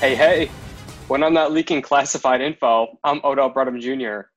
Hey, 0.00 0.14
hey, 0.14 0.46
when 1.08 1.22
I'm 1.22 1.34
not 1.34 1.52
leaking 1.52 1.82
classified 1.82 2.40
info, 2.40 2.98
I'm 3.04 3.20
Odell 3.22 3.52
Bredham 3.52 3.78
Jr. 3.78 4.28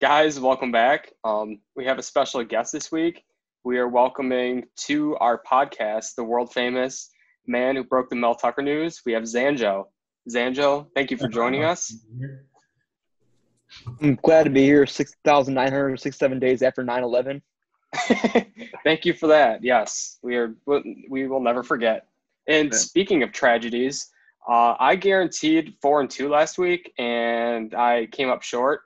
Guys, 0.00 0.40
welcome 0.40 0.72
back. 0.72 1.12
Um, 1.22 1.60
we 1.76 1.84
have 1.84 1.96
a 1.96 2.02
special 2.02 2.42
guest 2.42 2.72
this 2.72 2.90
week. 2.90 3.22
We 3.62 3.78
are 3.78 3.86
welcoming 3.86 4.64
to 4.78 5.14
our 5.18 5.40
podcast 5.40 6.16
the 6.16 6.24
world 6.24 6.52
famous 6.52 7.10
man 7.46 7.76
who 7.76 7.84
broke 7.84 8.10
the 8.10 8.16
Mel 8.16 8.34
Tucker 8.34 8.62
news. 8.62 9.02
We 9.06 9.12
have 9.12 9.22
Zanjo. 9.22 9.84
Zanjo, 10.28 10.88
thank 10.96 11.12
you 11.12 11.16
for 11.16 11.28
joining 11.28 11.62
us. 11.62 11.94
I'm 14.00 14.16
glad 14.24 14.42
to 14.42 14.50
be 14.50 14.64
here 14.64 14.86
6,967 14.86 16.38
days 16.40 16.62
after 16.62 16.82
9 16.82 17.04
11. 17.04 17.42
thank 18.82 19.04
you 19.04 19.14
for 19.14 19.28
that. 19.28 19.62
Yes, 19.62 20.18
we 20.20 20.34
are. 20.34 20.56
We 20.66 21.28
will 21.28 21.40
never 21.40 21.62
forget. 21.62 22.08
And 22.48 22.74
speaking 22.74 23.22
of 23.22 23.30
tragedies, 23.30 24.11
uh, 24.48 24.74
I 24.78 24.96
guaranteed 24.96 25.74
four 25.80 26.00
and 26.00 26.10
two 26.10 26.28
last 26.28 26.58
week, 26.58 26.92
and 26.98 27.74
I 27.74 28.06
came 28.06 28.28
up 28.28 28.42
short. 28.42 28.80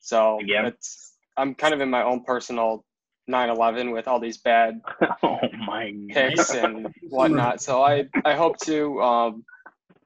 So 0.00 0.38
it's 0.66 1.14
I'm 1.36 1.54
kind 1.54 1.74
of 1.74 1.80
in 1.80 1.90
my 1.90 2.02
own 2.02 2.24
personal 2.24 2.84
9/11 3.30 3.92
with 3.92 4.08
all 4.08 4.20
these 4.20 4.38
bad 4.38 4.80
oh 5.22 5.38
my 5.66 5.94
picks 6.10 6.54
and 6.54 6.88
whatnot. 7.08 7.62
So 7.62 7.82
I 7.82 8.06
I 8.24 8.34
hope 8.34 8.58
to 8.64 9.00
um, 9.02 9.44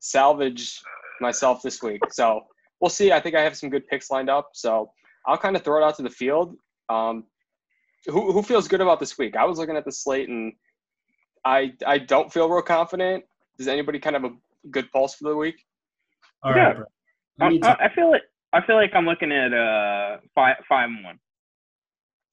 salvage 0.01 0.81
myself 1.21 1.63
this 1.63 1.83
week. 1.83 2.01
So 2.11 2.43
we'll 2.81 2.91
see. 2.91 3.13
I 3.13 3.21
think 3.21 3.35
I 3.35 3.43
have 3.43 3.57
some 3.57 3.71
good 3.71 3.87
picks 3.89 4.11
lined 4.11 4.31
up. 4.31 4.51
So 4.53 4.91
I'll 5.27 5.39
kind 5.39 5.57
of 5.57 5.63
throw 5.63 5.83
it 5.83 5.87
out 5.87 5.97
to 5.97 6.03
the 6.03 6.11
field. 6.11 6.57
Um, 6.89 7.25
who 8.07 8.33
who 8.33 8.43
feels 8.43 8.69
good 8.69 8.81
about 8.81 9.01
this 9.01 9.19
week? 9.19 9.37
I 9.37 9.45
was 9.45 9.59
looking 9.59 9.77
at 9.77 9.85
the 9.85 9.93
slate 9.93 10.29
and 10.29 10.53
I 11.45 11.73
I 11.87 11.99
don't 11.99 12.33
feel 12.33 12.49
real 12.49 12.63
confident. 12.63 13.25
Does 13.59 13.69
anybody 13.69 13.99
kind 13.99 14.17
of 14.17 14.25
a 14.25 14.31
good 14.71 14.91
pulse 14.93 15.15
for 15.15 15.29
the 15.29 15.37
week? 15.37 15.57
All 16.43 16.53
right, 16.53 16.77
yeah. 17.41 17.61
I, 17.63 17.87
I, 17.87 17.95
feel 17.95 18.11
like 18.11 18.23
I 18.53 18.65
feel 18.67 18.77
like 18.77 18.91
I'm 18.95 19.07
looking 19.07 19.33
at 19.33 19.53
uh 19.53 20.19
five 20.35 20.57
five 20.69 20.89
and 20.89 21.05
one. 21.05 21.19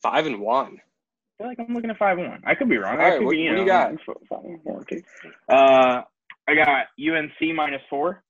Five 0.02 0.26
and 0.26 0.40
one. 0.40 0.78
I 0.78 1.44
feel 1.44 1.48
like 1.48 1.60
I'm 1.60 1.74
looking 1.74 1.90
at 1.90 1.98
five 1.98 2.18
and 2.18 2.30
one. 2.30 2.42
I 2.46 2.56
could 2.56 2.70
be 2.70 2.78
wrong. 2.78 2.98
All 2.98 3.10
right, 3.10 3.24
what, 3.24 3.32
be, 3.32 3.38
you, 3.38 3.50
what 3.50 3.52
know, 3.52 3.58
do 3.58 3.62
you 3.62 3.68
got? 3.68 3.92
Five 4.30 4.44
and 4.44 4.64
four, 4.64 4.80
okay. 4.82 5.04
Uh, 5.50 6.02
I 6.48 6.56
got 6.56 6.88
UNC 7.00 7.56
minus 7.56 7.82
four. 7.90 8.24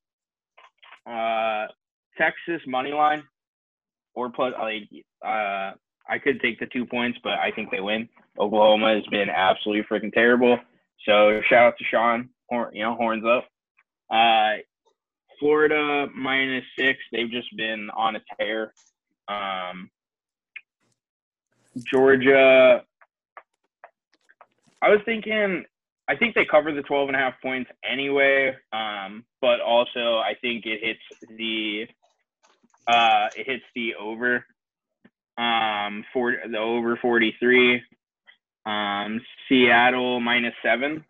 Uh, 1.05 1.67
Texas 2.17 2.61
money 2.67 2.91
line, 2.91 3.23
or 4.13 4.31
plus 4.31 4.53
like 4.61 4.89
uh, 5.25 5.71
I 6.07 6.19
could 6.23 6.41
take 6.41 6.59
the 6.59 6.67
two 6.67 6.85
points, 6.85 7.17
but 7.23 7.33
I 7.33 7.51
think 7.55 7.71
they 7.71 7.81
win. 7.81 8.07
Oklahoma 8.39 8.95
has 8.95 9.05
been 9.07 9.29
absolutely 9.29 9.85
freaking 9.89 10.13
terrible. 10.13 10.57
So 11.05 11.41
shout 11.49 11.67
out 11.67 11.77
to 11.77 11.83
Sean, 11.85 12.29
you 12.73 12.83
know, 12.83 12.95
horns 12.95 13.25
up. 13.25 13.45
Uh, 14.09 14.57
Florida 15.39 16.07
minus 16.15 16.63
six. 16.77 16.99
They've 17.11 17.29
just 17.29 17.55
been 17.57 17.89
on 17.95 18.15
a 18.15 18.21
tear. 18.37 18.73
Um, 19.27 19.89
Georgia. 21.91 22.83
I 24.81 24.89
was 24.89 24.99
thinking. 25.05 25.65
I 26.07 26.17
think 26.17 26.35
they 26.35 26.45
cover 26.45 26.73
the 26.73 26.81
12 26.81 27.09
and 27.09 27.15
a 27.15 27.19
half 27.19 27.41
points 27.41 27.71
anyway. 27.89 28.55
Um, 28.73 29.23
but 29.39 29.61
also 29.61 30.17
I 30.17 30.33
think 30.41 30.65
it 30.65 30.81
hits 30.83 31.27
the 31.37 31.87
uh, 32.87 33.27
it 33.37 33.47
hits 33.47 33.63
the 33.75 33.95
over 33.95 34.45
um 35.37 36.05
for 36.13 36.35
the 36.49 36.59
over 36.59 36.95
43 37.01 37.81
um 38.67 39.19
Seattle 39.49 40.19
minus 40.19 40.53
7 40.63 41.03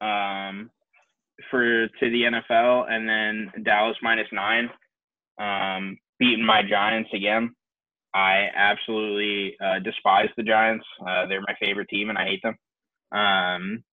um 0.00 0.70
for 1.50 1.88
to 1.88 2.10
the 2.10 2.22
NFL, 2.22 2.90
and 2.90 3.08
then 3.08 3.64
Dallas 3.64 3.96
minus 4.02 4.28
nine, 4.32 4.70
um, 5.38 5.98
beating 6.18 6.44
my 6.44 6.62
Giants 6.68 7.10
again. 7.12 7.54
I 8.14 8.48
absolutely 8.54 9.56
uh, 9.62 9.80
despise 9.80 10.28
the 10.36 10.42
Giants. 10.42 10.86
Uh, 11.00 11.26
they're 11.26 11.42
my 11.42 11.54
favorite 11.60 11.88
team, 11.88 12.08
and 12.08 12.18
I 12.18 12.24
hate 12.24 12.42
them. 12.42 12.56
Um, 13.12 13.84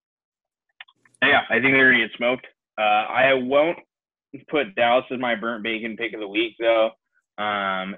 yeah, 1.22 1.42
I 1.50 1.60
think 1.60 1.74
they're 1.74 1.92
gonna 1.92 2.08
get 2.08 2.18
smoked. 2.18 2.48
Uh, 2.78 2.82
I 2.82 3.34
won't 3.34 3.80
put 4.50 4.76
Dallas 4.76 5.06
as 5.12 5.20
my 5.20 5.36
burnt 5.36 5.64
bacon 5.64 5.96
pick 5.98 6.14
of 6.14 6.20
the 6.20 6.28
week 6.28 6.56
though, 6.60 6.92
um, 7.38 7.96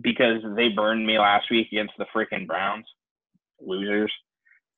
because 0.00 0.42
they 0.56 0.68
burned 0.68 1.06
me 1.06 1.18
last 1.18 1.50
week 1.50 1.68
against 1.72 1.94
the 1.98 2.06
freaking 2.14 2.46
Browns, 2.46 2.86
losers. 3.60 4.12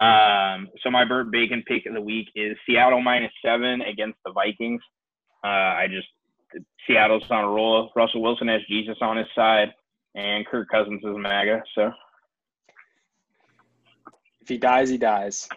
Um, 0.00 0.68
so 0.82 0.90
my 0.90 1.04
burnt 1.04 1.30
bacon 1.30 1.62
pick 1.66 1.86
of 1.86 1.94
the 1.94 2.00
week 2.00 2.28
is 2.34 2.56
Seattle 2.66 3.00
minus 3.00 3.32
seven 3.44 3.82
against 3.82 4.18
the 4.24 4.32
Vikings. 4.32 4.82
Uh, 5.44 5.48
I 5.48 5.86
just 5.90 6.08
Seattle's 6.86 7.24
on 7.30 7.44
a 7.44 7.48
roll. 7.48 7.90
Russell 7.94 8.22
Wilson 8.22 8.48
has 8.48 8.60
Jesus 8.68 8.96
on 9.00 9.16
his 9.16 9.26
side, 9.34 9.72
and 10.14 10.46
Kirk 10.46 10.68
Cousins 10.68 11.02
is 11.04 11.16
MAGA. 11.16 11.62
So 11.74 11.92
if 14.40 14.48
he 14.48 14.58
dies, 14.58 14.90
he 14.90 14.98
dies. 14.98 15.48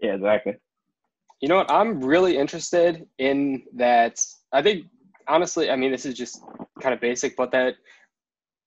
Yeah, 0.00 0.14
exactly. 0.14 0.54
You 1.40 1.48
know 1.48 1.56
what? 1.56 1.70
I'm 1.70 2.02
really 2.02 2.36
interested 2.36 3.06
in 3.18 3.62
that. 3.74 4.20
I 4.52 4.62
think 4.62 4.86
honestly, 5.28 5.70
I 5.70 5.76
mean, 5.76 5.92
this 5.92 6.06
is 6.06 6.14
just 6.14 6.42
kind 6.80 6.94
of 6.94 7.00
basic, 7.00 7.36
but 7.36 7.52
that 7.52 7.74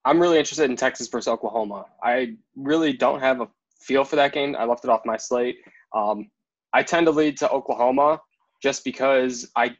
I'm 0.05 0.19
really 0.19 0.39
interested 0.39 0.69
in 0.69 0.77
Texas 0.77 1.07
versus 1.07 1.27
Oklahoma. 1.27 1.85
I 2.01 2.35
really 2.55 2.93
don't 2.93 3.19
have 3.19 3.41
a 3.41 3.47
feel 3.81 4.03
for 4.03 4.15
that 4.15 4.33
game. 4.33 4.55
I 4.57 4.65
left 4.65 4.83
it 4.83 4.89
off 4.89 5.01
my 5.05 5.17
slate. 5.17 5.57
Um, 5.93 6.29
I 6.73 6.83
tend 6.83 7.07
to 7.07 7.11
lead 7.11 7.37
to 7.37 7.49
Oklahoma 7.49 8.21
just 8.61 8.83
because 8.83 9.49
I. 9.55 9.75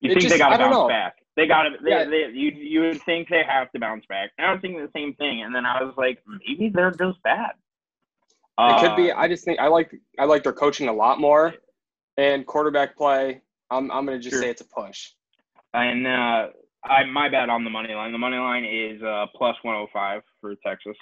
You 0.00 0.10
think 0.10 0.20
just, 0.20 0.32
they 0.32 0.38
got 0.38 0.50
to 0.50 0.58
bounce 0.58 0.74
know. 0.74 0.88
back? 0.88 1.16
They 1.36 1.46
got 1.46 1.64
to. 1.64 1.70
They, 1.82 1.90
yeah. 1.90 2.04
they, 2.04 2.30
you 2.32 2.50
you 2.50 2.80
would 2.80 3.02
think 3.02 3.28
they 3.28 3.42
have 3.46 3.70
to 3.72 3.78
bounce 3.78 4.04
back. 4.08 4.30
I 4.38 4.52
was 4.52 4.60
thinking 4.60 4.80
the 4.80 4.90
same 4.94 5.14
thing, 5.14 5.42
and 5.42 5.54
then 5.54 5.66
I 5.66 5.82
was 5.82 5.94
like, 5.96 6.18
maybe 6.26 6.70
they're 6.70 6.90
just 6.90 7.22
bad. 7.22 7.52
Uh, 8.58 8.78
it 8.78 8.86
could 8.86 8.96
be. 8.96 9.12
I 9.12 9.28
just 9.28 9.44
think 9.44 9.58
I 9.58 9.68
like 9.68 9.94
I 10.18 10.24
like 10.24 10.42
their 10.42 10.52
coaching 10.52 10.88
a 10.88 10.92
lot 10.92 11.20
more, 11.20 11.54
and 12.16 12.46
quarterback 12.46 12.96
play. 12.96 13.42
I'm 13.70 13.90
I'm 13.90 14.06
gonna 14.06 14.18
just 14.18 14.34
sure. 14.34 14.42
say 14.42 14.50
it's 14.50 14.62
a 14.62 14.66
push. 14.66 15.10
And 15.74 16.06
uh, 16.06 16.48
I 16.84 17.04
my 17.04 17.28
bet 17.28 17.50
on 17.50 17.64
the 17.64 17.70
money 17.70 17.92
line. 17.92 18.12
The 18.12 18.18
money 18.18 18.38
line 18.38 18.64
is 18.64 19.02
uh, 19.02 19.26
plus 19.34 19.56
105 19.62 20.22
for 20.40 20.54
Texas. 20.64 20.96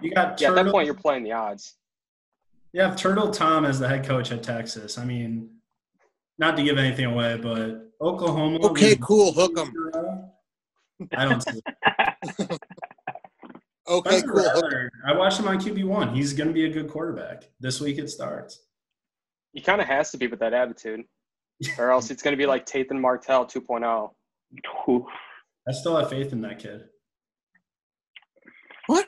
You 0.00 0.14
got 0.14 0.40
yeah, 0.40 0.50
at 0.50 0.54
that 0.54 0.66
point 0.70 0.86
you're 0.86 0.94
playing 0.94 1.24
the 1.24 1.32
odds. 1.32 1.74
You 2.72 2.82
have 2.82 2.96
Turtle 2.96 3.30
Tom 3.30 3.64
as 3.64 3.78
the 3.78 3.88
head 3.88 4.04
coach 4.04 4.32
at 4.32 4.42
Texas. 4.42 4.98
I 4.98 5.04
mean, 5.04 5.50
not 6.38 6.56
to 6.56 6.62
give 6.62 6.78
anything 6.78 7.06
away, 7.06 7.38
but 7.40 7.92
Oklahoma. 8.00 8.58
Okay, 8.66 8.96
cool. 9.00 9.32
Hook 9.32 9.54
them. 9.54 9.72
I 11.16 11.24
don't 11.24 11.42
see 11.42 11.60
it. 11.64 11.74
okay, 13.88 14.18
Spencer 14.18 14.26
cool. 14.26 14.42
Rattler, 14.42 14.90
I 15.06 15.14
watched 15.14 15.38
him 15.38 15.48
on 15.48 15.58
QB 15.58 15.84
one. 15.84 16.14
He's 16.14 16.32
going 16.32 16.48
to 16.48 16.54
be 16.54 16.64
a 16.64 16.70
good 16.70 16.88
quarterback. 16.88 17.44
This 17.60 17.80
week 17.80 17.98
it 17.98 18.10
starts. 18.10 18.60
He 19.52 19.60
kind 19.60 19.80
of 19.80 19.86
has 19.86 20.10
to 20.10 20.18
be 20.18 20.26
with 20.26 20.40
that 20.40 20.52
attitude, 20.52 21.04
or 21.78 21.90
else 21.90 22.10
it's 22.10 22.22
going 22.22 22.32
to 22.32 22.38
be 22.38 22.46
like 22.46 22.66
Tathan 22.66 23.00
Martell 23.00 23.46
2.0. 23.46 24.10
I 25.68 25.72
still 25.72 25.96
have 25.96 26.10
faith 26.10 26.32
in 26.32 26.40
that 26.42 26.58
kid. 26.58 26.84
What? 28.86 29.06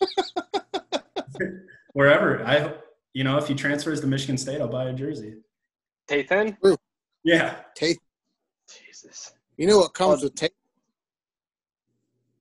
Wherever 1.92 2.44
I, 2.46 2.74
you 3.12 3.24
know, 3.24 3.36
if 3.38 3.48
he 3.48 3.54
transfers 3.54 4.00
to 4.00 4.06
Michigan 4.06 4.38
State, 4.38 4.60
I'll 4.60 4.68
buy 4.68 4.84
a 4.84 4.92
jersey. 4.92 5.36
Tathan? 6.08 6.56
Yeah. 7.24 7.56
Tate. 7.74 7.98
Jesus. 8.68 9.32
You 9.56 9.66
know 9.66 9.78
what 9.78 9.94
comes 9.94 10.22
oh, 10.22 10.26
with 10.26 10.34
Tate? 10.34 10.52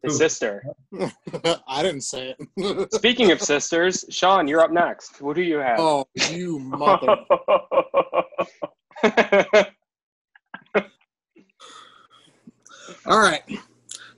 His 0.03 0.17
sister. 0.17 0.63
I 1.67 1.83
didn't 1.83 2.01
say 2.01 2.35
it. 2.37 2.93
Speaking 2.93 3.31
of 3.31 3.41
sisters, 3.41 4.05
Sean, 4.09 4.47
you're 4.47 4.61
up 4.61 4.71
next. 4.71 5.21
What 5.21 5.35
do 5.35 5.41
you 5.41 5.57
have? 5.57 5.79
Oh, 5.79 6.05
you 6.29 6.59
mother. 6.59 7.17
All 13.05 13.19
right. 13.19 13.41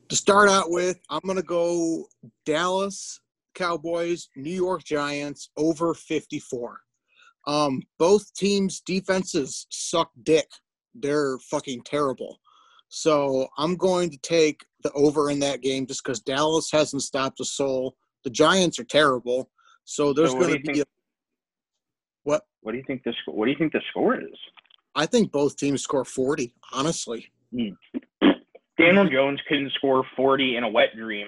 To 0.10 0.16
start 0.16 0.50
out 0.50 0.70
with, 0.70 1.00
I'm 1.10 1.22
going 1.24 1.38
to 1.38 1.44
go 1.44 2.06
Dallas 2.46 3.20
Cowboys, 3.54 4.30
New 4.36 4.52
York 4.52 4.84
Giants 4.84 5.50
over 5.58 5.94
54. 5.94 6.80
Um, 7.48 7.82
both 7.98 8.34
teams' 8.36 8.82
defenses 8.82 9.66
suck 9.70 10.12
dick. 10.24 10.48
They're 10.94 11.38
fucking 11.50 11.84
terrible. 11.86 12.40
So 12.90 13.48
I'm 13.58 13.76
going 13.78 14.10
to 14.10 14.18
take 14.18 14.66
the 14.84 14.92
over 14.92 15.30
in 15.30 15.40
that 15.40 15.62
game 15.62 15.88
just 15.88 16.04
because 16.04 16.20
Dallas 16.20 16.70
hasn't 16.72 17.04
stopped 17.04 17.40
a 17.40 17.46
soul. 17.46 17.96
The 18.24 18.30
Giants 18.30 18.80
are 18.80 18.84
terrible. 18.84 19.50
So 19.86 20.14
there's 20.14 20.32
so 20.32 20.40
going 20.40 20.54
to 20.54 20.60
be 20.60 20.74
think, 20.74 20.78
a, 20.80 20.86
what? 22.24 22.44
What 22.62 22.74
do 22.74 22.78
you 22.78 22.84
think 22.86 23.04
the 23.04 23.14
score? 23.22 23.36
What 23.36 23.46
do 23.46 23.52
you 23.52 23.58
think 23.58 23.72
the 23.72 23.82
score 23.90 24.20
is? 24.20 24.38
I 24.94 25.06
think 25.06 25.32
both 25.32 25.56
teams 25.56 25.82
score 25.82 26.04
40. 26.06 26.54
Honestly. 26.74 27.32
Hmm. 27.56 27.70
Daniel 28.78 29.08
Jones 29.10 29.40
couldn't 29.48 29.72
score 29.74 30.04
40 30.16 30.58
in 30.58 30.64
a 30.64 30.70
wet 30.70 30.90
dream. 30.98 31.28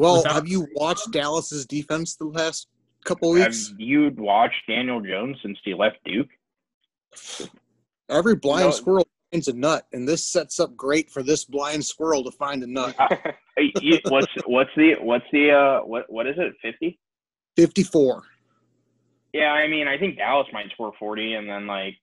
Well, 0.00 0.16
Without, 0.16 0.32
have 0.32 0.48
you 0.48 0.66
watched 0.74 1.10
Dallas's 1.10 1.66
defense 1.66 2.16
the 2.16 2.24
last 2.24 2.68
couple 3.04 3.32
weeks? 3.32 3.68
Have 3.68 3.78
you 3.80 4.10
watched 4.16 4.66
Daniel 4.66 4.98
Jones 5.02 5.36
since 5.42 5.58
he 5.62 5.74
left 5.74 5.98
Duke? 6.06 6.30
Every 8.08 8.34
blind 8.34 8.68
No. 8.68 8.70
squirrel 8.70 9.06
finds 9.30 9.48
a 9.48 9.52
nut, 9.52 9.86
and 9.92 10.08
this 10.08 10.26
sets 10.26 10.58
up 10.58 10.74
great 10.74 11.10
for 11.10 11.22
this 11.22 11.44
blind 11.44 11.84
squirrel 11.84 12.24
to 12.24 12.30
find 12.30 12.62
a 12.62 12.66
nut. 12.66 12.96
What's 14.08 14.32
what's 14.46 14.70
the 14.74 14.94
what's 15.02 15.26
the 15.32 15.50
uh 15.50 15.86
what 15.86 16.10
what 16.10 16.26
is 16.26 16.36
it? 16.38 16.54
Fifty? 16.62 16.98
54. 17.58 18.22
Yeah, 19.34 19.52
I 19.52 19.68
mean, 19.68 19.86
I 19.86 19.98
think 19.98 20.16
Dallas 20.16 20.46
might 20.50 20.70
score 20.72 20.94
forty, 20.98 21.34
and 21.34 21.46
then 21.46 21.66
like, 21.66 21.96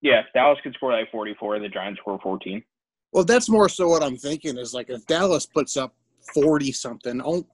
yeah, 0.00 0.22
Dallas 0.32 0.58
could 0.62 0.72
score 0.72 0.92
like 0.92 1.10
forty-four. 1.10 1.58
The 1.58 1.68
Giants 1.68 2.00
score 2.00 2.18
fourteen. 2.22 2.64
Well, 3.12 3.24
that's 3.24 3.50
more 3.50 3.68
so 3.68 3.86
what 3.86 4.02
I'm 4.02 4.16
thinking 4.16 4.56
is 4.56 4.72
like 4.72 4.88
if 4.88 5.04
Dallas 5.06 5.44
puts 5.44 5.76
up 5.76 5.94
40 6.34 6.72
something, 6.72 7.20
oh, 7.24 7.46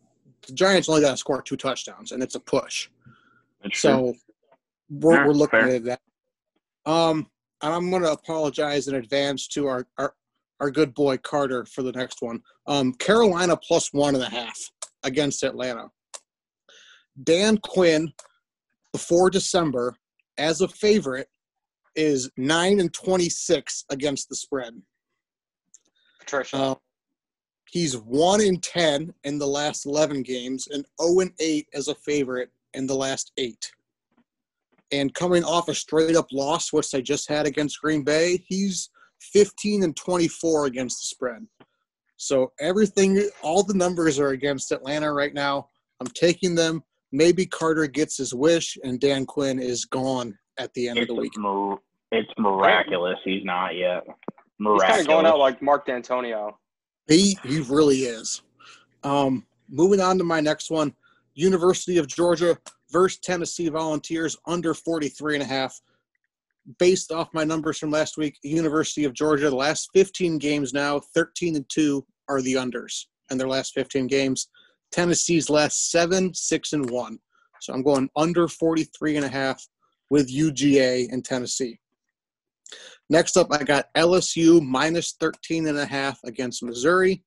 the 0.46 0.52
Giants 0.52 0.88
only 0.88 1.00
got 1.00 1.12
to 1.12 1.16
score 1.16 1.40
two 1.42 1.56
touchdowns, 1.56 2.12
and 2.12 2.22
it's 2.22 2.34
a 2.34 2.40
push. 2.40 2.88
That's 3.62 3.80
true. 3.80 3.90
So 3.90 4.14
we're, 4.90 5.14
Yeah, 5.14 5.26
we're 5.26 5.32
looking 5.32 5.60
fair. 5.60 5.76
at 5.76 5.84
that. 5.84 6.00
Um, 6.86 7.26
and 7.62 7.72
I'm 7.72 7.90
going 7.90 8.02
to 8.02 8.12
apologize 8.12 8.88
in 8.88 8.94
advance 8.96 9.48
to 9.48 9.66
our, 9.66 9.86
our 9.98 10.14
our 10.60 10.70
good 10.70 10.94
boy 10.94 11.16
Carter 11.18 11.64
for 11.64 11.82
the 11.82 11.92
next 11.92 12.22
one. 12.22 12.40
Um, 12.66 12.94
Carolina 12.94 13.56
plus 13.56 13.92
one 13.92 14.14
and 14.14 14.22
a 14.22 14.30
half 14.30 14.56
against 15.02 15.42
Atlanta. 15.42 15.88
Dan 17.22 17.58
Quinn 17.58 18.12
before 18.92 19.30
December 19.30 19.96
as 20.38 20.60
a 20.60 20.68
favorite 20.68 21.28
is 21.96 22.30
nine 22.36 22.80
and 22.80 22.92
twenty 22.92 23.28
six 23.28 23.84
against 23.90 24.28
the 24.28 24.36
spread. 24.36 24.80
Patricia. 26.20 26.56
Uh, 26.56 26.74
he's 27.74 27.96
one 27.96 28.40
in 28.40 28.60
ten 28.60 29.12
in 29.24 29.36
the 29.36 29.46
last 29.46 29.84
eleven 29.84 30.22
games 30.22 30.68
and 30.70 30.86
zero 31.02 31.18
and 31.20 31.32
eight 31.40 31.66
as 31.74 31.88
a 31.88 31.94
favorite 31.96 32.50
in 32.72 32.86
the 32.86 32.94
last 32.94 33.32
eight. 33.36 33.72
And 34.92 35.12
coming 35.12 35.42
off 35.42 35.68
a 35.68 35.74
straight 35.74 36.14
up 36.14 36.28
loss, 36.32 36.72
which 36.72 36.92
they 36.92 37.02
just 37.02 37.28
had 37.28 37.46
against 37.46 37.80
Green 37.80 38.04
Bay, 38.04 38.44
he's 38.46 38.90
fifteen 39.20 39.82
and 39.82 39.96
twenty 39.96 40.28
four 40.28 40.66
against 40.66 41.02
the 41.02 41.08
spread. 41.08 41.46
So 42.16 42.52
everything, 42.60 43.28
all 43.42 43.64
the 43.64 43.74
numbers 43.74 44.20
are 44.20 44.30
against 44.30 44.70
Atlanta 44.70 45.12
right 45.12 45.34
now. 45.34 45.68
I'm 46.00 46.06
taking 46.06 46.54
them. 46.54 46.84
Maybe 47.10 47.44
Carter 47.44 47.88
gets 47.88 48.16
his 48.16 48.32
wish, 48.32 48.78
and 48.84 49.00
Dan 49.00 49.26
Quinn 49.26 49.58
is 49.58 49.84
gone 49.84 50.38
at 50.58 50.72
the 50.74 50.88
end 50.88 50.98
of 51.00 51.08
the 51.08 51.14
week. 51.14 51.36
mir- 51.36 51.76
it's 52.12 52.32
miraculous. 52.38 53.18
He's 53.24 53.44
not 53.44 53.74
yet. 53.74 54.04
He's 54.60 54.82
kind 54.82 55.00
of 55.00 55.06
going 55.08 55.26
out 55.26 55.40
like 55.40 55.60
Mark 55.60 55.88
Dantonio. 55.88 56.54
He 57.08 57.38
he 57.44 57.60
really 57.60 58.04
is. 58.04 58.42
Um, 59.02 59.46
moving 59.68 60.00
on 60.00 60.18
to 60.18 60.24
my 60.24 60.40
next 60.40 60.70
one, 60.70 60.94
University 61.34 61.98
of 61.98 62.06
Georgia 62.06 62.56
versus 62.90 63.20
Tennessee 63.20 63.68
Volunteers 63.68 64.36
under 64.46 64.72
43 64.72 65.34
and 65.34 65.42
a 65.42 65.46
half. 65.46 65.78
Based 66.78 67.12
off 67.12 67.28
my 67.34 67.44
numbers 67.44 67.78
from 67.78 67.90
last 67.90 68.16
week, 68.16 68.38
University 68.42 69.04
of 69.04 69.12
Georgia, 69.12 69.50
the 69.50 69.56
last 69.56 69.90
15 69.92 70.38
games 70.38 70.72
now, 70.72 70.98
13 71.14 71.56
and 71.56 71.68
2 71.68 72.04
are 72.28 72.40
the 72.40 72.54
unders 72.54 73.04
in 73.30 73.36
their 73.36 73.48
last 73.48 73.74
15 73.74 74.06
games. 74.06 74.48
Tennessee's 74.90 75.50
last 75.50 75.90
seven, 75.90 76.32
six 76.32 76.72
and 76.72 76.88
one. 76.88 77.18
So 77.60 77.74
I'm 77.74 77.82
going 77.82 78.08
under 78.16 78.48
43 78.48 79.16
and 79.16 79.26
a 79.26 79.28
half 79.28 79.66
with 80.08 80.32
UGA 80.32 81.12
and 81.12 81.24
Tennessee. 81.24 81.78
Next 83.10 83.36
up, 83.36 83.48
I 83.50 83.62
got 83.62 83.92
LSU 83.94 84.62
minus 84.62 85.14
13 85.20 85.66
and 85.66 85.78
a 85.78 85.84
half 85.84 86.18
against 86.24 86.62
Missouri. 86.62 87.22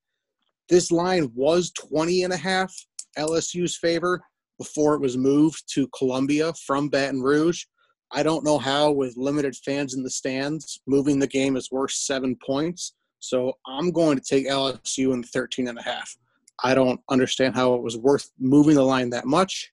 This 0.69 0.91
line 0.91 1.31
was 1.35 1.71
20 1.71 2.23
and 2.23 2.33
a 2.33 2.37
half 2.37 2.73
LSU's 3.17 3.77
favor 3.77 4.21
before 4.57 4.95
it 4.95 5.01
was 5.01 5.17
moved 5.17 5.63
to 5.73 5.87
Columbia 5.95 6.53
from 6.65 6.89
Baton 6.89 7.21
Rouge. 7.21 7.63
I 8.11 8.23
don't 8.23 8.43
know 8.43 8.57
how, 8.57 8.91
with 8.91 9.17
limited 9.17 9.55
fans 9.55 9.93
in 9.93 10.03
the 10.03 10.09
stands, 10.09 10.79
moving 10.87 11.19
the 11.19 11.27
game 11.27 11.55
is 11.55 11.71
worth 11.71 11.91
seven 11.91 12.37
points. 12.45 12.93
So 13.19 13.53
I'm 13.67 13.91
going 13.91 14.17
to 14.17 14.23
take 14.23 14.47
LSU 14.47 15.13
in 15.13 15.23
13 15.23 15.67
and 15.67 15.77
a 15.77 15.83
half. 15.83 16.15
I 16.63 16.73
don't 16.73 16.99
understand 17.09 17.55
how 17.55 17.75
it 17.75 17.83
was 17.83 17.97
worth 17.97 18.31
moving 18.39 18.75
the 18.75 18.83
line 18.83 19.09
that 19.11 19.25
much. 19.25 19.71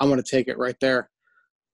I'm 0.00 0.08
going 0.08 0.22
to 0.22 0.30
take 0.30 0.48
it 0.48 0.58
right 0.58 0.76
there. 0.80 1.08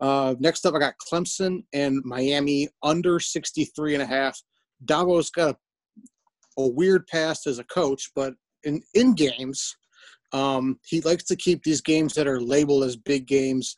Uh, 0.02 0.34
next 0.40 0.66
up, 0.66 0.74
I 0.74 0.80
got 0.80 0.94
Clemson 0.98 1.62
and 1.72 2.02
Miami 2.04 2.68
under 2.82 3.20
63 3.20 3.94
and 3.94 4.02
a 4.02 4.06
half. 4.06 4.38
Dabo's 4.84 5.30
got 5.30 5.54
a, 5.54 6.60
a 6.60 6.68
weird 6.68 7.06
past 7.06 7.46
as 7.46 7.60
a 7.60 7.64
coach, 7.64 8.10
but 8.16 8.34
in, 8.64 8.82
in 8.94 9.14
games, 9.14 9.76
um, 10.32 10.80
he 10.84 11.00
likes 11.02 11.22
to 11.24 11.36
keep 11.36 11.62
these 11.62 11.80
games 11.80 12.14
that 12.14 12.26
are 12.26 12.40
labeled 12.40 12.82
as 12.82 12.96
big 12.96 13.26
games 13.26 13.76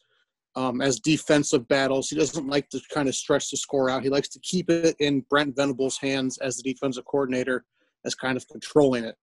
um, 0.56 0.80
as 0.80 0.98
defensive 0.98 1.68
battles. 1.68 2.08
He 2.08 2.16
doesn't 2.16 2.48
like 2.48 2.70
to 2.70 2.80
kind 2.92 3.08
of 3.08 3.14
stretch 3.14 3.50
the 3.50 3.58
score 3.58 3.90
out. 3.90 4.02
He 4.02 4.08
likes 4.08 4.28
to 4.30 4.40
keep 4.40 4.70
it 4.70 4.96
in 5.00 5.26
Brent 5.28 5.54
Venables' 5.54 5.98
hands 5.98 6.38
as 6.38 6.56
the 6.56 6.72
defensive 6.72 7.04
coordinator, 7.04 7.66
as 8.06 8.14
kind 8.14 8.38
of 8.38 8.48
controlling 8.48 9.04
it. 9.04 9.16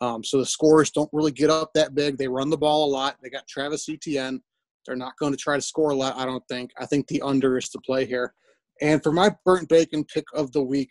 Um, 0.00 0.24
so 0.24 0.38
the 0.38 0.46
scores 0.46 0.90
don't 0.92 1.10
really 1.12 1.32
get 1.32 1.50
up 1.50 1.72
that 1.74 1.94
big. 1.94 2.16
They 2.16 2.28
run 2.28 2.48
the 2.48 2.56
ball 2.56 2.88
a 2.88 2.90
lot. 2.90 3.16
They 3.22 3.28
got 3.28 3.48
Travis 3.48 3.88
Etienne. 3.88 4.40
They're 4.88 4.96
not 4.96 5.18
going 5.18 5.32
to 5.32 5.36
try 5.38 5.54
to 5.54 5.60
score 5.60 5.90
a 5.90 5.94
lot, 5.94 6.16
I 6.16 6.24
don't 6.24 6.42
think. 6.48 6.70
I 6.80 6.86
think 6.86 7.06
the 7.08 7.20
under 7.20 7.58
is 7.58 7.68
to 7.68 7.78
play 7.84 8.06
here. 8.06 8.32
And 8.80 9.02
for 9.02 9.12
my 9.12 9.30
burnt 9.44 9.68
bacon 9.68 10.02
pick 10.02 10.24
of 10.32 10.50
the 10.52 10.62
week, 10.62 10.88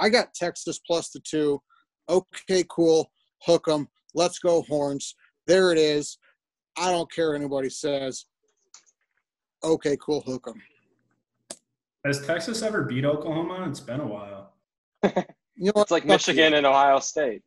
I 0.00 0.08
got 0.08 0.32
Texas 0.32 0.78
plus 0.86 1.10
the 1.10 1.18
two. 1.28 1.60
Okay, 2.08 2.64
cool. 2.70 3.10
Hook 3.42 3.64
'em. 3.68 3.88
Let's 4.14 4.38
go, 4.38 4.62
Horns. 4.62 5.16
There 5.48 5.72
it 5.72 5.78
is. 5.78 6.18
I 6.78 6.92
don't 6.92 7.10
care 7.10 7.30
what 7.30 7.36
anybody 7.40 7.68
says. 7.68 8.26
Okay, 9.64 9.96
cool. 10.00 10.20
Hook 10.20 10.46
'em. 10.48 10.62
Has 12.04 12.24
Texas 12.24 12.62
ever 12.62 12.84
beat 12.84 13.04
Oklahoma? 13.04 13.66
It's 13.68 13.80
been 13.80 14.00
a 14.00 14.06
while. 14.06 14.52
You 15.58 15.64
know 15.68 15.72
what? 15.72 15.82
It's 15.84 15.90
like 15.90 16.02
Fuck 16.02 16.08
Michigan 16.10 16.52
you. 16.52 16.58
and 16.58 16.66
Ohio 16.66 16.98
State. 16.98 17.40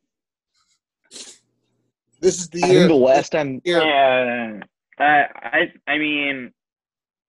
This 2.22 2.40
is 2.40 2.50
the 2.50 2.64
I 2.64 2.68
year. 2.68 2.80
think 2.80 2.90
the 2.90 2.96
last 2.96 3.30
time. 3.32 3.62
Yeah, 3.64 4.60
I, 5.00 5.26
I, 5.36 5.92
I 5.92 5.98
mean, 5.98 6.52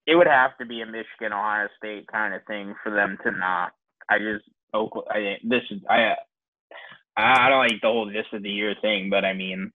it 0.07 0.15
would 0.15 0.27
have 0.27 0.57
to 0.57 0.65
be 0.65 0.81
a 0.81 0.85
Michigan 0.85 1.33
Ohio 1.33 1.67
State 1.77 2.07
kind 2.11 2.33
of 2.33 2.41
thing 2.45 2.75
for 2.83 2.91
them 2.91 3.17
to 3.23 3.31
not. 3.31 3.71
I 4.09 4.17
just, 4.19 4.45
Oklahoma, 4.73 5.11
I, 5.13 5.37
this 5.43 5.61
is, 5.69 5.79
I, 5.89 6.15
I 7.17 7.49
don't 7.49 7.59
like 7.59 7.81
the 7.81 7.87
whole 7.87 8.07
this 8.07 8.25
is 8.33 8.41
the 8.41 8.49
year 8.49 8.75
thing, 8.81 9.09
but 9.09 9.25
I 9.25 9.33
mean, 9.33 9.71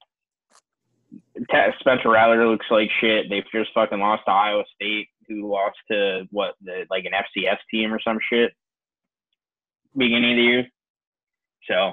Spencer 1.80 2.10
Rattler 2.10 2.48
looks 2.48 2.66
like 2.70 2.90
shit. 3.00 3.26
They've 3.28 3.44
just 3.52 3.70
fucking 3.74 3.98
lost 3.98 4.22
to 4.26 4.32
Iowa 4.32 4.64
State, 4.74 5.08
who 5.28 5.50
lost 5.50 5.76
to 5.90 6.24
what 6.30 6.54
the 6.62 6.86
like 6.90 7.04
an 7.04 7.12
FCS 7.12 7.58
team 7.70 7.92
or 7.92 8.00
some 8.00 8.18
shit 8.30 8.52
beginning 9.96 10.32
of 10.32 10.36
the 10.36 10.42
year. 10.42 10.66
So, 11.68 11.92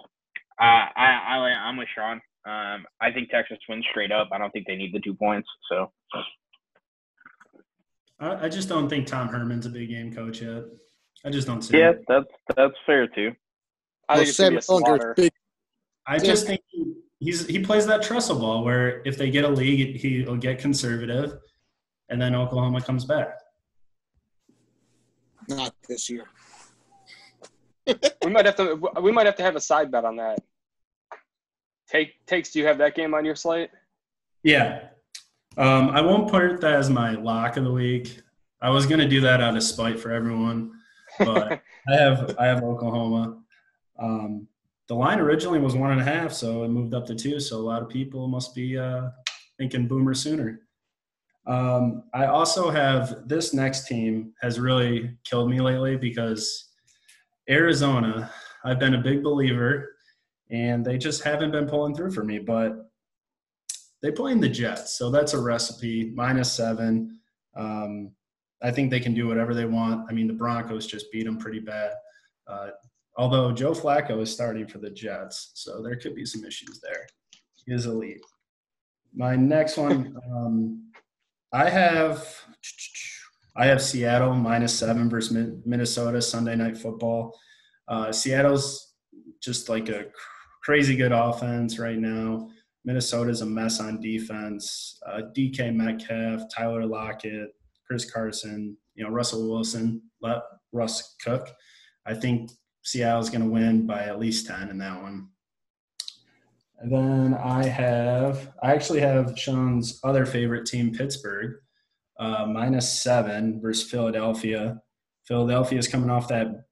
I, 0.59 0.87
I, 0.95 1.05
I 1.27 1.37
I'm 1.67 1.77
with 1.77 1.87
Sean. 1.93 2.21
Um, 2.45 2.85
I 3.01 3.11
think 3.11 3.29
Texas 3.29 3.57
wins 3.69 3.85
straight 3.89 4.11
up. 4.11 4.29
I 4.31 4.37
don't 4.37 4.51
think 4.51 4.67
they 4.67 4.75
need 4.75 4.93
the 4.93 4.99
two 4.99 5.13
points. 5.13 5.47
So 5.69 5.91
I, 8.19 8.45
I 8.45 8.49
just 8.49 8.67
don't 8.67 8.89
think 8.89 9.07
Tom 9.07 9.29
Herman's 9.29 9.65
a 9.65 9.69
big 9.69 9.89
game 9.89 10.13
coach 10.13 10.41
yet. 10.41 10.63
I 11.25 11.29
just 11.29 11.47
don't 11.47 11.61
see 11.61 11.77
yeah, 11.77 11.91
it. 11.91 12.03
that's 12.07 12.27
that's 12.55 12.75
fair 12.85 13.07
too. 13.07 13.31
I 14.09 14.15
Well, 14.15 14.25
think 14.25 14.29
it's 14.29 14.37
be 14.37 14.57
a 14.57 14.61
Sam 14.61 14.77
Ehlinger's 14.83 15.13
big. 15.15 15.31
I 16.05 16.19
just 16.19 16.45
think 16.45 16.61
he, 16.67 16.93
he's 17.19 17.47
he 17.47 17.59
plays 17.59 17.85
that 17.87 18.01
Tressel 18.01 18.37
ball 18.37 18.65
where 18.65 19.01
if 19.05 19.17
they 19.17 19.29
get 19.31 19.45
a 19.45 19.49
league, 19.49 20.01
he'll 20.01 20.35
get 20.35 20.59
conservative, 20.59 21.39
and 22.09 22.21
then 22.21 22.35
Oklahoma 22.35 22.81
comes 22.81 23.05
back. 23.05 23.39
Not 25.47 25.73
this 25.87 26.09
year. 26.09 26.25
We 27.87 28.31
might 28.31 28.45
have 28.45 28.55
to. 28.57 28.75
We 29.01 29.11
might 29.11 29.25
have 29.25 29.35
to 29.37 29.43
have 29.43 29.55
a 29.55 29.61
side 29.61 29.91
bet 29.91 30.03
on 30.03 30.17
that. 30.17 30.39
Take 31.93 32.25
takes. 32.25 32.51
Do 32.51 32.59
you 32.59 32.65
have 32.65 32.79
that 32.79 32.95
game 32.95 33.13
on 33.13 33.23
your 33.23 33.35
slate? 33.35 33.69
Yeah. 34.41 34.87
Um, 35.57 35.89
I 35.89 36.01
won't 36.01 36.29
put 36.29 36.59
that 36.61 36.73
as 36.73 36.89
my 36.89 37.11
lock 37.11 37.57
of 37.57 37.65
the 37.65 37.71
week. 37.71 38.19
I 38.61 38.71
was 38.71 38.87
gonna 38.87 39.07
do 39.07 39.21
that 39.21 39.41
out 39.41 39.55
of 39.55 39.61
spite 39.61 39.99
for 39.99 40.11
everyone, 40.11 40.71
but 41.19 41.61
I 41.87 41.95
have 41.95 42.35
I 42.39 42.47
have 42.47 42.63
Oklahoma. 42.63 43.37
Um, 43.99 44.47
the 44.87 44.95
line 44.95 45.19
originally 45.19 45.59
was 45.59 45.75
one 45.75 45.91
and 45.91 46.01
a 46.01 46.03
half, 46.03 46.33
so 46.33 46.63
it 46.63 46.69
moved 46.69 46.95
up 46.95 47.05
to 47.05 47.15
two. 47.15 47.39
So 47.39 47.57
a 47.57 47.61
lot 47.61 47.83
of 47.83 47.89
people 47.89 48.27
must 48.27 48.55
be 48.55 48.75
uh, 48.77 49.09
thinking 49.59 49.87
Boomer 49.87 50.15
sooner. 50.15 50.61
Um, 51.45 52.05
I 52.13 52.25
also 52.25 52.71
have 52.71 53.27
this 53.27 53.53
next 53.53 53.85
team 53.85 54.33
has 54.41 54.59
really 54.59 55.15
killed 55.25 55.49
me 55.49 55.61
lately 55.61 55.95
because 55.95 56.71
Arizona. 57.47 58.31
I've 58.65 58.79
been 58.79 58.93
a 58.93 59.01
big 59.01 59.23
believer, 59.23 59.92
and 60.53 60.85
they 60.85 60.97
just 60.97 61.23
haven't 61.23 61.51
been 61.51 61.67
pulling 61.67 61.95
through 61.95 62.11
for 62.11 62.23
me. 62.23 62.37
But 62.37 62.89
they 64.01 64.11
play 64.11 64.31
in 64.31 64.39
the 64.39 64.47
Jets, 64.47 64.97
so 64.97 65.09
that's 65.09 65.33
a 65.33 65.41
recipe. 65.41 66.11
Minus 66.15 66.51
seven. 66.53 67.19
Um, 67.57 68.11
I 68.61 68.71
think 68.71 68.89
they 68.89 68.99
can 68.99 69.13
do 69.13 69.27
whatever 69.27 69.53
they 69.53 69.65
want. 69.65 70.05
I 70.09 70.13
mean, 70.13 70.27
the 70.27 70.33
Broncos 70.33 70.87
just 70.87 71.11
beat 71.11 71.25
them 71.25 71.37
pretty 71.37 71.59
bad. 71.59 71.91
Uh, 72.47 72.69
although 73.17 73.51
Joe 73.51 73.71
Flacco 73.71 74.21
is 74.21 74.31
starting 74.31 74.67
for 74.67 74.77
the 74.77 74.89
Jets, 74.91 75.51
so 75.55 75.81
there 75.81 75.95
could 75.95 76.15
be 76.15 76.25
some 76.25 76.45
issues 76.45 76.79
there. 76.81 77.07
He 77.65 77.73
is 77.73 77.87
elite. 77.87 78.21
My 79.13 79.35
next 79.35 79.77
one, 79.77 80.15
um, 80.31 80.91
I 81.51 81.69
have 81.69 82.27
I 83.55 83.65
have 83.65 83.81
Seattle 83.81 84.33
minus 84.35 84.77
seven 84.77 85.09
versus 85.09 85.57
Minnesota 85.65 86.21
Sunday 86.21 86.55
night 86.55 86.77
football. 86.77 87.37
Uh, 87.87 88.11
Seattle's 88.11 88.93
just 89.41 89.67
like 89.67 89.89
a 89.89 90.05
crazy 90.63 90.95
good 90.95 91.11
offense 91.11 91.77
right 91.77 91.99
now. 91.99 92.49
Minnesota's 92.85 93.41
a 93.41 93.45
mess 93.45 93.79
on 93.79 94.01
defense. 94.01 94.99
Uh, 95.05 95.21
DK 95.35 95.73
Metcalf, 95.73 96.49
Tyler 96.53 96.85
Lockett, 96.85 97.55
Chris 97.85 98.09
Carson, 98.09 98.77
you 98.95 99.03
know 99.03 99.09
Russell 99.09 99.49
Wilson, 99.49 100.01
Russ 100.71 101.15
cook. 101.23 101.49
I 102.05 102.13
think 102.13 102.51
Seattle's 102.83 103.29
going 103.29 103.43
to 103.43 103.49
win 103.49 103.87
by 103.87 104.03
at 104.03 104.19
least 104.19 104.47
ten 104.47 104.69
in 104.69 104.77
that 104.79 105.01
one. 105.01 105.29
And 106.79 106.91
then 106.91 107.33
I 107.35 107.65
have, 107.65 108.51
I 108.61 108.73
actually 108.73 108.99
have 108.99 109.39
Sean's 109.39 110.01
other 110.03 110.25
favorite 110.25 110.65
team, 110.65 110.93
Pittsburgh, 110.93 111.55
uh, 112.19 112.45
minus 112.45 112.99
seven 112.99 113.61
versus 113.61 113.89
Philadelphia. 113.89 114.81
Philadelphia 115.25 115.79
is 115.79 115.87
coming 115.87 116.09
off 116.09 116.27
that 116.27 116.65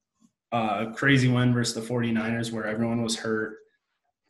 uh, 0.51 0.91
crazy 0.93 1.29
win 1.29 1.53
versus 1.53 1.75
the 1.75 1.93
49ers 1.93 2.51
where 2.51 2.65
everyone 2.65 3.01
was 3.01 3.15
hurt, 3.15 3.55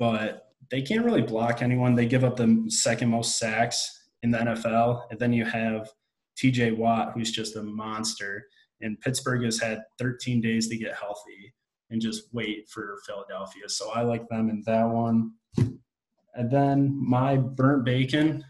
but 0.02 0.48
they 0.72 0.82
can't 0.82 1.06
really 1.06 1.22
block 1.22 1.62
anyone. 1.62 1.94
They 1.94 2.08
give 2.08 2.24
up 2.24 2.36
the 2.36 2.66
second 2.70 3.10
most 3.12 3.38
sacks 3.38 4.08
in 4.24 4.32
the 4.32 4.40
NFL. 4.40 5.04
And 5.12 5.20
then 5.20 5.32
you 5.32 5.46
have 5.46 5.92
TJ 6.36 6.76
Watt, 6.76 7.12
who's 7.14 7.32
just 7.32 7.56
a 7.56 7.62
monster. 7.62 8.48
And 8.82 9.00
Pittsburgh 9.02 9.44
has 9.44 9.60
had 9.60 9.84
13 10.00 10.42
days 10.42 10.68
to 10.70 10.76
get 10.76 10.96
healthy 10.96 11.54
and 11.92 12.02
just 12.02 12.34
wait 12.34 12.68
for 12.68 12.98
Philadelphia. 13.06 13.70
So 13.70 13.92
I 13.92 14.02
like 14.02 14.28
them 14.28 14.50
in 14.50 14.64
that 14.66 14.90
one. 14.90 15.34
And 15.58 16.50
then 16.50 16.98
my 17.00 17.38
burnt 17.38 17.86
bacon 17.86 18.44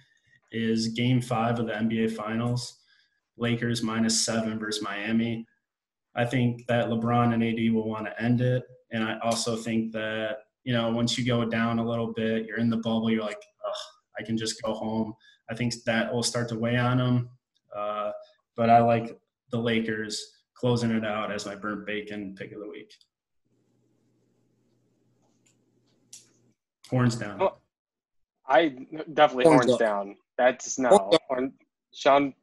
is 0.53 0.88
game 0.88 1.20
five 1.20 1.60
of 1.60 1.67
the 1.67 1.74
NBA 1.74 2.15
Finals. 2.15 2.79
Lakers 3.36 3.84
minus 3.84 4.24
seven 4.24 4.58
versus 4.58 4.81
Miami. 4.81 5.46
I 6.15 6.24
think 6.24 6.65
that 6.67 6.88
LeBron 6.88 7.34
and 7.34 7.43
AD 7.43 7.74
will 7.74 7.89
want 7.89 8.05
to 8.05 8.24
end 8.24 8.39
it. 8.39 8.63
And 8.91 9.03
I 9.03 9.20
also 9.22 9.58
think 9.58 9.91
that, 9.91 10.38
you 10.63 10.73
know, 10.73 10.91
once 10.91 11.17
you 11.17 11.25
go 11.25 11.43
down 11.45 11.79
a 11.79 11.85
little 11.87 12.13
bit, 12.13 12.45
you're 12.45 12.57
in 12.59 12.69
the 12.69 12.77
bubble, 12.77 13.09
you're 13.09 13.23
like, 13.23 13.41
I 14.19 14.23
can 14.23 14.37
just 14.37 14.61
go 14.61 14.73
home. 14.73 15.13
I 15.49 15.55
think 15.55 15.73
that 15.85 16.13
will 16.13 16.23
start 16.23 16.49
to 16.49 16.57
weigh 16.59 16.77
on 16.77 16.97
them. 16.97 17.29
Uh, 17.75 18.11
but 18.55 18.69
I 18.69 18.79
like 18.79 19.17
the 19.51 19.57
Lakers 19.57 20.21
closing 20.53 20.91
it 20.91 21.05
out 21.05 21.31
as 21.31 21.45
my 21.45 21.55
burnt 21.55 21.85
bacon 21.87 22.35
pick 22.37 22.51
of 22.51 22.59
the 22.59 22.67
week. 22.67 22.93
Horns 26.89 27.15
down. 27.15 27.41
Oh, 27.41 27.57
I 28.47 28.69
definitely 29.13 29.45
Horns 29.45 29.65
horns, 29.65 29.71
up. 29.73 29.79
down. 29.79 30.15
That's 30.37 30.77
no. 30.77 30.89
Horns. 30.89 31.17
Horn, 31.29 31.53
Sean, 31.93 32.33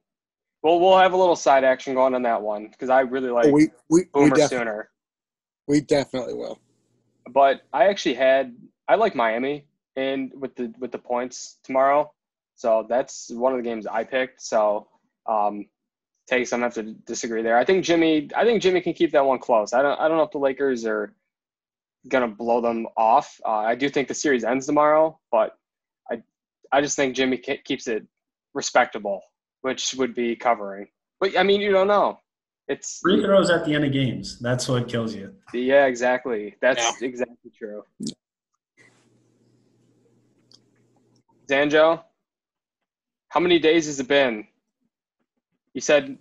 well, 0.62 0.80
we'll 0.80 0.96
have 0.98 1.12
a 1.12 1.16
little 1.16 1.36
side 1.36 1.64
action 1.64 1.94
going 1.94 2.14
on 2.14 2.22
that 2.22 2.40
one 2.40 2.68
because 2.68 2.88
I 2.88 3.00
really 3.00 3.30
like 3.30 3.46
Oh, 3.46 3.50
we 3.52 3.68
we 3.90 4.00
we, 4.00 4.04
Boomer 4.12 4.36
def- 4.36 4.48
Sooner. 4.50 4.90
we 5.66 5.80
definitely 5.82 6.34
will. 6.34 6.58
But 7.32 7.62
I 7.72 7.86
actually 7.88 8.14
had 8.14 8.54
I 8.88 8.94
like 8.96 9.14
Miami 9.14 9.66
and 9.96 10.32
with 10.34 10.54
the 10.56 10.72
with 10.78 10.92
the 10.92 10.98
points 10.98 11.58
tomorrow. 11.62 12.12
So 12.54 12.86
that's 12.88 13.30
one 13.30 13.52
of 13.52 13.58
the 13.58 13.62
games 13.62 13.86
I 13.86 14.04
picked. 14.04 14.42
So 14.42 14.88
um 15.26 15.66
takes 16.26 16.52
I'm 16.52 16.60
gonna 16.60 16.66
have 16.66 16.74
to 16.74 16.94
disagree 17.06 17.42
there. 17.42 17.58
I 17.58 17.64
think 17.64 17.84
Jimmy 17.84 18.28
I 18.34 18.44
think 18.44 18.62
Jimmy 18.62 18.80
can 18.80 18.94
keep 18.94 19.12
that 19.12 19.24
one 19.24 19.38
close. 19.38 19.72
I 19.72 19.82
don't 19.82 19.98
I 20.00 20.08
don't 20.08 20.16
know 20.16 20.24
if 20.24 20.30
the 20.30 20.38
Lakers 20.38 20.84
are 20.86 21.14
gonna 22.08 22.28
blow 22.28 22.60
them 22.60 22.86
off. 22.96 23.40
Uh, 23.44 23.50
I 23.50 23.74
do 23.74 23.88
think 23.88 24.08
the 24.08 24.14
series 24.14 24.44
ends 24.44 24.66
tomorrow, 24.66 25.18
but 25.30 25.58
I 26.10 26.22
I 26.72 26.80
just 26.80 26.96
think 26.96 27.16
Jimmy 27.16 27.38
keeps 27.38 27.88
it 27.88 28.06
respectable, 28.54 29.22
which 29.62 29.94
would 29.94 30.14
be 30.14 30.36
covering. 30.36 30.88
But 31.20 31.36
I 31.36 31.42
mean, 31.42 31.60
you 31.60 31.72
don't 31.72 31.88
know. 31.88 32.20
It's 32.68 33.00
Free 33.00 33.22
throws 33.22 33.48
at 33.48 33.64
the 33.64 33.74
end 33.74 33.84
of 33.84 33.92
games. 33.92 34.38
That's 34.38 34.68
what 34.68 34.88
kills 34.88 35.14
you. 35.14 35.34
yeah, 35.54 35.86
exactly. 35.86 36.54
That's 36.60 37.00
exactly 37.02 37.50
true. 37.56 37.82
Zanjo, 41.50 42.02
how 43.28 43.40
many 43.40 43.58
days 43.58 43.86
has 43.86 44.00
it 44.00 44.08
been? 44.08 44.46
You 45.72 45.80
said 45.80 46.18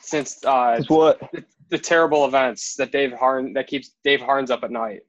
since 0.00 0.42
uh, 0.46 0.76
That's 0.76 0.88
what 0.88 1.20
the, 1.32 1.44
the 1.70 1.78
terrible 1.78 2.24
events 2.24 2.74
that 2.76 2.90
Dave 2.90 3.12
Harn 3.12 3.52
that 3.52 3.66
keeps 3.66 3.90
Dave 4.02 4.20
Harns 4.20 4.50
up 4.50 4.64
at 4.64 4.70
night. 4.70 5.00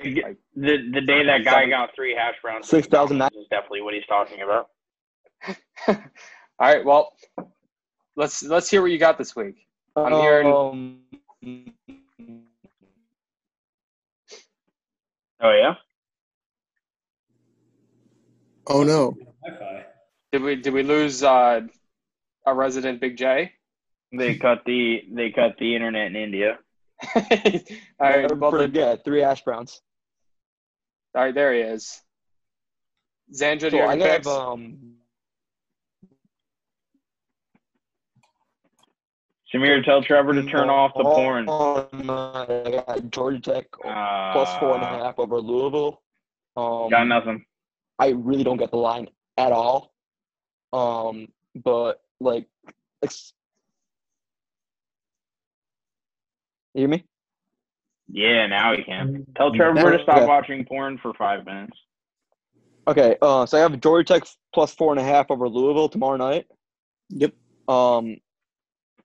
The 0.00 0.36
the 0.54 1.00
day 1.00 1.24
that 1.24 1.44
guy 1.44 1.68
got 1.68 1.90
three 1.94 2.14
hash 2.14 2.36
browns 2.40 2.68
Six 2.68 2.86
thousand 2.86 3.18
nine. 3.18 3.30
is 3.38 3.46
definitely 3.50 3.82
what 3.82 3.94
he's 3.94 4.06
talking 4.06 4.42
about. 4.42 4.68
All 5.88 5.96
right, 6.60 6.84
well, 6.84 7.12
let's 8.18 8.42
let's 8.42 8.68
hear 8.68 8.82
what 8.82 8.90
you 8.90 8.98
got 8.98 9.16
this 9.16 9.34
week. 9.34 9.66
I'm 9.96 10.12
hearing- 10.12 10.52
Um, 10.52 11.00
Oh 15.40 15.52
yeah. 15.52 15.74
Oh 18.66 18.82
no. 18.82 19.16
Did 20.32 20.42
we 20.42 20.56
did 20.56 20.74
we 20.74 20.82
lose 20.82 21.22
uh, 21.22 21.60
our 22.44 22.54
resident 22.54 23.00
Big 23.00 23.16
J? 23.16 23.52
They 24.12 24.36
cut 24.36 24.62
the 24.66 25.02
they 25.12 25.30
cut 25.30 25.54
the 25.58 25.74
internet 25.76 26.08
in 26.08 26.16
India. 26.16 26.58
all 27.14 27.22
right, 28.00 28.22
never 28.22 28.34
well, 28.34 28.50
the, 28.50 28.58
forget 28.66 29.04
three 29.04 29.22
Ash 29.22 29.42
Browns. 29.44 29.80
all 31.14 31.22
right, 31.22 31.34
there 31.34 31.54
he 31.54 31.60
is. 31.60 32.00
Zanjo, 33.32 33.60
do 33.60 33.70
So 33.70 33.76
you 33.76 33.82
I 33.82 33.86
have 33.86 33.92
any 33.92 34.02
have 34.10 34.16
picks? 34.22 34.26
um. 34.26 34.96
Samir, 39.52 39.82
tell 39.84 40.02
Trevor 40.02 40.34
to 40.34 40.42
turn 40.44 40.68
off 40.68 40.92
the 40.96 41.02
porn. 41.04 41.48
on, 41.48 42.10
uh, 42.10 42.46
I 42.66 42.70
got 42.70 43.10
Georgia 43.10 43.40
Tech 43.40 43.66
Uh, 43.84 44.32
plus 44.32 44.54
four 44.58 44.74
and 44.74 44.82
a 44.82 44.86
half 44.86 45.18
over 45.18 45.40
Louisville. 45.40 46.02
Um, 46.56 46.90
Got 46.90 47.06
nothing. 47.06 47.44
I 47.98 48.08
really 48.10 48.44
don't 48.44 48.58
get 48.58 48.70
the 48.70 48.76
line 48.76 49.08
at 49.38 49.52
all. 49.52 49.92
Um, 50.72 51.28
but 51.54 52.02
like, 52.20 52.46
ex- 53.02 53.32
you 56.74 56.80
hear 56.82 56.88
me? 56.88 57.04
Yeah, 58.08 58.46
now 58.46 58.74
he 58.76 58.82
can. 58.84 59.26
Tell 59.36 59.52
Trevor 59.52 59.96
to 59.96 60.02
stop 60.02 60.16
Okay. 60.18 60.26
watching 60.26 60.64
porn 60.66 60.98
for 60.98 61.14
five 61.14 61.44
minutes. 61.46 61.76
Okay, 62.86 63.16
uh, 63.20 63.44
so 63.46 63.58
I 63.58 63.60
have 63.62 63.80
Georgia 63.80 64.14
Tech 64.14 64.28
plus 64.54 64.74
four 64.74 64.92
and 64.92 65.00
a 65.00 65.04
half 65.04 65.30
over 65.30 65.48
Louisville 65.48 65.88
tomorrow 65.88 66.16
night. 66.16 66.46
Yep. 67.10 67.32
Um, 67.68 68.16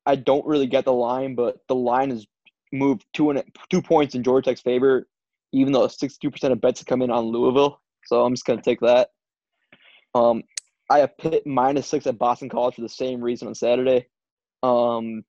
I 0.06 0.16
don't 0.16 0.46
really 0.46 0.68
get 0.68 0.86
the 0.86 0.94
line, 0.94 1.36
but 1.36 1.58
the 1.68 1.76
line 1.76 2.10
has 2.10 2.26
moved 2.72 3.06
two 3.14 3.30
and 3.30 3.44
two 3.70 3.82
points 3.82 4.16
in 4.16 4.24
Georgia 4.24 4.50
Tech's 4.50 4.62
favor, 4.62 5.08
even 5.52 5.72
though 5.72 5.88
sixty-two 5.88 6.32
percent 6.32 6.54
of 6.54 6.62
bets 6.62 6.82
have 6.82 6.88
come 6.88 7.02
in 7.02 7.12
on 7.12 7.26
Louisville. 7.26 7.80
So 8.06 8.26
I'm 8.26 8.34
just 8.34 8.46
gonna 8.46 8.62
take 8.62 8.80
that. 8.82 9.10
Um, 10.16 10.44
I 10.90 11.00
have 11.00 11.18
Pitt 11.18 11.48
minus 11.48 11.88
six 11.88 12.06
at 12.08 12.18
Boston 12.18 12.50
College 12.50 12.76
for 12.76 12.82
the 12.82 12.90
same 12.90 13.22
reason 13.22 13.48
on 13.48 13.56
Saturday. 13.56 14.08
Um, 14.62 15.24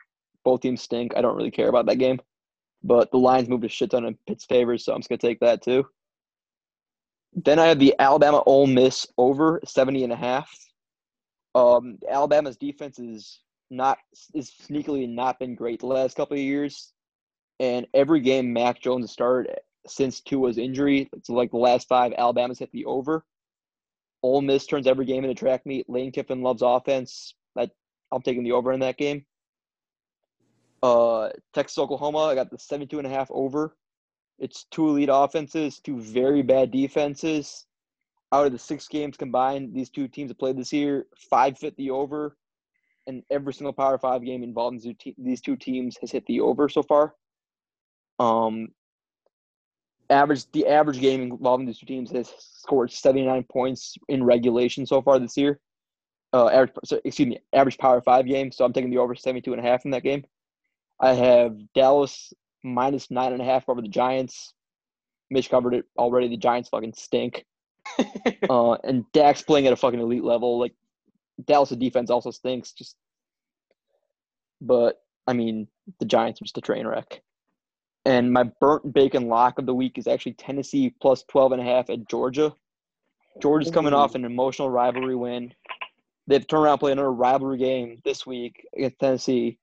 both 0.44 0.60
teams 0.60 0.82
stink. 0.82 1.12
I 1.16 1.22
don't 1.22 1.36
really 1.36 1.50
care 1.50 1.68
about 1.68 1.86
that 1.86 1.96
game, 1.96 2.20
but 2.82 3.10
the 3.10 3.18
lines 3.18 3.48
moved 3.48 3.64
a 3.64 3.68
shit 3.68 3.90
ton 3.90 4.04
in 4.04 4.18
Pitt's 4.26 4.44
favor, 4.44 4.76
so 4.76 4.92
I'm 4.92 5.00
just 5.00 5.08
gonna 5.08 5.18
take 5.18 5.40
that 5.40 5.62
too. 5.62 5.86
Then 7.32 7.58
I 7.58 7.66
have 7.66 7.78
the 7.78 7.94
Alabama 7.98 8.42
Ole 8.46 8.66
Miss 8.66 9.06
over 9.18 9.60
70 9.64 10.04
and 10.04 10.12
a 10.12 10.16
half. 10.16 10.50
Um, 11.54 11.98
Alabama's 12.08 12.56
defense 12.56 12.98
is 12.98 13.40
not 13.76 13.98
is 14.34 14.52
sneakily 14.68 15.08
not 15.08 15.38
been 15.38 15.54
great 15.54 15.80
the 15.80 15.86
last 15.86 16.16
couple 16.16 16.36
of 16.36 16.42
years, 16.42 16.92
and 17.60 17.86
every 17.94 18.20
game 18.20 18.52
Mac 18.52 18.80
Jones 18.80 19.04
has 19.04 19.10
started 19.10 19.58
since 19.86 20.20
Tua's 20.20 20.58
injury, 20.58 21.08
it's 21.12 21.28
like 21.28 21.50
the 21.50 21.58
last 21.58 21.88
five 21.88 22.12
Alabama's 22.16 22.58
hit 22.58 22.72
the 22.72 22.86
over. 22.86 23.24
Ole 24.22 24.40
Miss 24.40 24.66
turns 24.66 24.86
every 24.86 25.04
game 25.04 25.24
into 25.24 25.34
track 25.34 25.66
meet. 25.66 25.88
Lane 25.88 26.10
Kiffin 26.10 26.42
loves 26.42 26.62
offense. 26.62 27.34
That 27.54 27.70
I'm 28.10 28.22
taking 28.22 28.42
the 28.42 28.52
over 28.52 28.72
in 28.72 28.80
that 28.80 28.96
game. 28.96 29.26
Uh, 30.82 31.30
Texas 31.52 31.78
Oklahoma, 31.78 32.18
I 32.18 32.34
got 32.34 32.50
the 32.50 32.58
72 32.58 32.98
and 32.98 33.06
a 33.06 33.10
half 33.10 33.30
over. 33.30 33.76
It's 34.38 34.64
two 34.70 34.88
elite 34.88 35.08
offenses, 35.12 35.78
two 35.78 36.00
very 36.00 36.42
bad 36.42 36.70
defenses. 36.70 37.66
Out 38.32 38.46
of 38.46 38.52
the 38.52 38.58
six 38.58 38.88
games 38.88 39.16
combined, 39.16 39.74
these 39.74 39.90
two 39.90 40.08
teams 40.08 40.30
have 40.30 40.38
played 40.38 40.56
this 40.58 40.72
year, 40.72 41.06
five 41.30 41.56
fit 41.56 41.76
the 41.76 41.90
over, 41.90 42.36
and 43.06 43.22
every 43.30 43.52
single 43.52 43.72
Power 43.72 43.98
Five 43.98 44.24
game 44.24 44.42
involving 44.42 44.80
these 44.80 44.94
two 44.98 45.12
these 45.18 45.40
two 45.40 45.56
teams 45.56 45.96
has 46.00 46.10
hit 46.10 46.24
the 46.26 46.40
over 46.40 46.68
so 46.68 46.82
far. 46.82 47.14
Um, 48.18 48.68
average 50.10 50.50
the 50.52 50.66
average 50.66 51.00
game 51.00 51.22
involving 51.22 51.66
these 51.66 51.78
two 51.78 51.86
teams 51.86 52.10
has 52.12 52.32
scored 52.38 52.92
79 52.92 53.44
points 53.50 53.96
in 54.08 54.24
regulation 54.24 54.86
so 54.86 55.02
far 55.02 55.18
this 55.18 55.36
year. 55.36 55.60
Uh, 56.32 56.48
average, 56.48 56.72
so, 56.84 57.00
excuse 57.04 57.28
me, 57.28 57.38
average 57.52 57.78
Power 57.78 58.00
Five 58.00 58.26
game. 58.26 58.50
So 58.50 58.64
I'm 58.64 58.72
taking 58.72 58.90
the 58.90 58.98
over 58.98 59.14
72 59.14 59.52
and 59.52 59.64
a 59.64 59.68
half 59.68 59.84
in 59.84 59.92
that 59.92 60.02
game. 60.02 60.24
I 61.00 61.12
have 61.12 61.56
Dallas 61.74 62.32
minus 62.62 63.10
nine 63.10 63.32
and 63.32 63.42
a 63.42 63.44
half 63.44 63.68
over 63.68 63.82
the 63.82 63.88
Giants. 63.88 64.54
Mitch 65.30 65.50
covered 65.50 65.74
it 65.74 65.84
already. 65.98 66.28
The 66.28 66.36
Giants 66.36 66.68
fucking 66.68 66.94
stink. 66.94 67.44
Uh, 68.48 68.72
and 68.84 69.04
Dak's 69.12 69.42
playing 69.42 69.66
at 69.66 69.72
a 69.72 69.76
fucking 69.76 70.00
elite 70.00 70.24
level. 70.24 70.58
Like 70.58 70.74
Dallas' 71.44 71.70
defense 71.70 72.10
also 72.10 72.30
stinks. 72.30 72.72
Just 72.72 72.96
but 74.60 75.00
I 75.26 75.32
mean 75.32 75.68
the 75.98 76.06
Giants 76.06 76.40
are 76.40 76.44
just 76.44 76.58
a 76.58 76.62
train 76.62 76.86
wreck. 76.86 77.22
And 78.04 78.32
my 78.32 78.44
burnt 78.60 78.92
bacon 78.92 79.28
lock 79.28 79.58
of 79.58 79.66
the 79.66 79.74
week 79.74 79.96
is 79.96 80.06
actually 80.06 80.34
Tennessee 80.34 80.94
plus 81.00 81.24
12 81.30 81.52
and 81.52 81.62
a 81.62 81.64
half 81.64 81.88
at 81.88 82.08
Georgia. 82.08 82.52
Georgia's 83.40 83.72
coming 83.72 83.94
off 83.94 84.14
an 84.14 84.24
emotional 84.24 84.70
rivalry 84.70 85.16
win. 85.16 85.52
They've 86.26 86.46
turned 86.46 86.64
around 86.64 86.74
and 86.74 86.80
played 86.80 86.92
another 86.92 87.12
rivalry 87.12 87.58
game 87.58 88.00
this 88.04 88.26
week 88.26 88.66
against 88.76 88.98
Tennessee. 88.98 89.58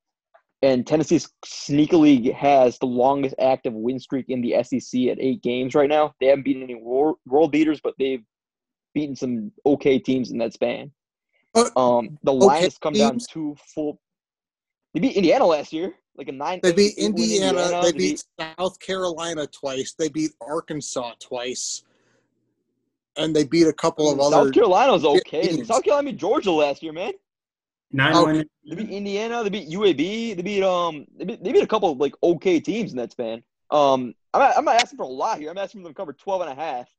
And 0.64 0.86
Tennessee 0.86 1.20
sneakily 1.46 2.34
has 2.34 2.78
the 2.78 2.86
longest 2.86 3.36
active 3.40 3.74
win 3.74 4.00
streak 4.00 4.26
in 4.30 4.42
the 4.42 4.64
SEC 4.64 5.02
at 5.08 5.20
eight 5.20 5.42
games 5.42 5.74
right 5.74 5.90
now. 5.90 6.14
They 6.20 6.28
haven't 6.28 6.44
beaten 6.44 6.62
any 6.62 6.76
world, 6.76 7.18
world 7.26 7.52
beaters, 7.52 7.80
but 7.82 7.96
they've 7.98 8.24
beaten 8.94 9.16
some 9.16 9.52
okay 9.66 9.98
teams 9.98 10.32
in 10.32 10.38
that 10.40 10.54
span. 10.54 10.92
Uh, 11.54 11.70
Um, 11.76 12.18
the 12.24 12.32
line 12.34 12.58
okay 12.58 12.64
has 12.66 12.78
come 12.78 12.94
down 12.94 13.12
teams? 13.14 13.28
to 13.28 13.56
full. 13.74 14.00
They 14.94 15.00
beat 15.00 15.16
Indiana 15.16 15.46
last 15.46 15.74
year, 15.74 15.94
like 16.16 16.28
a 16.28 16.32
nine. 16.32 16.60
They 16.64 16.72
beat 16.72 16.94
eight 16.98 17.14
win 17.14 17.24
Indiana. 17.24 17.82
They 17.84 17.92
beat 17.92 18.24
South 18.40 18.80
Carolina 18.80 19.48
twice. 19.48 19.94
They 19.94 20.10
beat 20.10 20.32
Arkansas 20.42 21.14
twice. 21.20 21.84
And 23.18 23.36
they 23.36 23.44
beat 23.44 23.68
a 23.68 23.74
couple 23.74 24.10
of 24.12 24.20
other. 24.20 24.46
South 24.46 24.54
Carolina 24.54 24.94
was 24.94 25.04
okay. 25.04 25.48
teams. 25.48 25.68
South 25.68 25.84
Carolina 25.84 26.12
beat 26.12 26.18
Georgia 26.20 26.52
last 26.52 26.82
year, 26.82 26.94
man. 26.94 27.14
Nine 27.92 28.26
win. 28.26 28.50
They 28.70 28.76
beat 28.76 28.90
Indiana. 28.90 29.44
They 29.44 29.50
beat 29.50 29.70
UAB. 29.70 30.36
They 30.38 30.42
beat 30.42 30.64
um. 30.64 31.06
They 31.18 31.26
beat, 31.26 31.44
they 31.44 31.52
beat 31.52 31.64
a 31.64 31.68
couple 31.68 31.92
of 31.92 31.98
like 31.98 32.16
okay 32.24 32.60
teams 32.62 32.92
in 32.92 32.98
that 32.98 33.12
span. 33.12 33.44
Um, 33.70 34.14
I'm 34.34 34.40
not, 34.42 34.58
I'm 34.58 34.66
not 34.66 34.76
asking 34.76 34.98
for 34.98 35.04
a 35.04 35.08
lot 35.08 35.40
here. 35.40 35.50
I'm 35.50 35.58
asking 35.58 35.84
them 35.84 35.92
to 35.92 35.96
cover 35.96 36.14
12 36.14 36.42
and 36.42 36.52
a 36.52 36.56
half. 36.56 36.90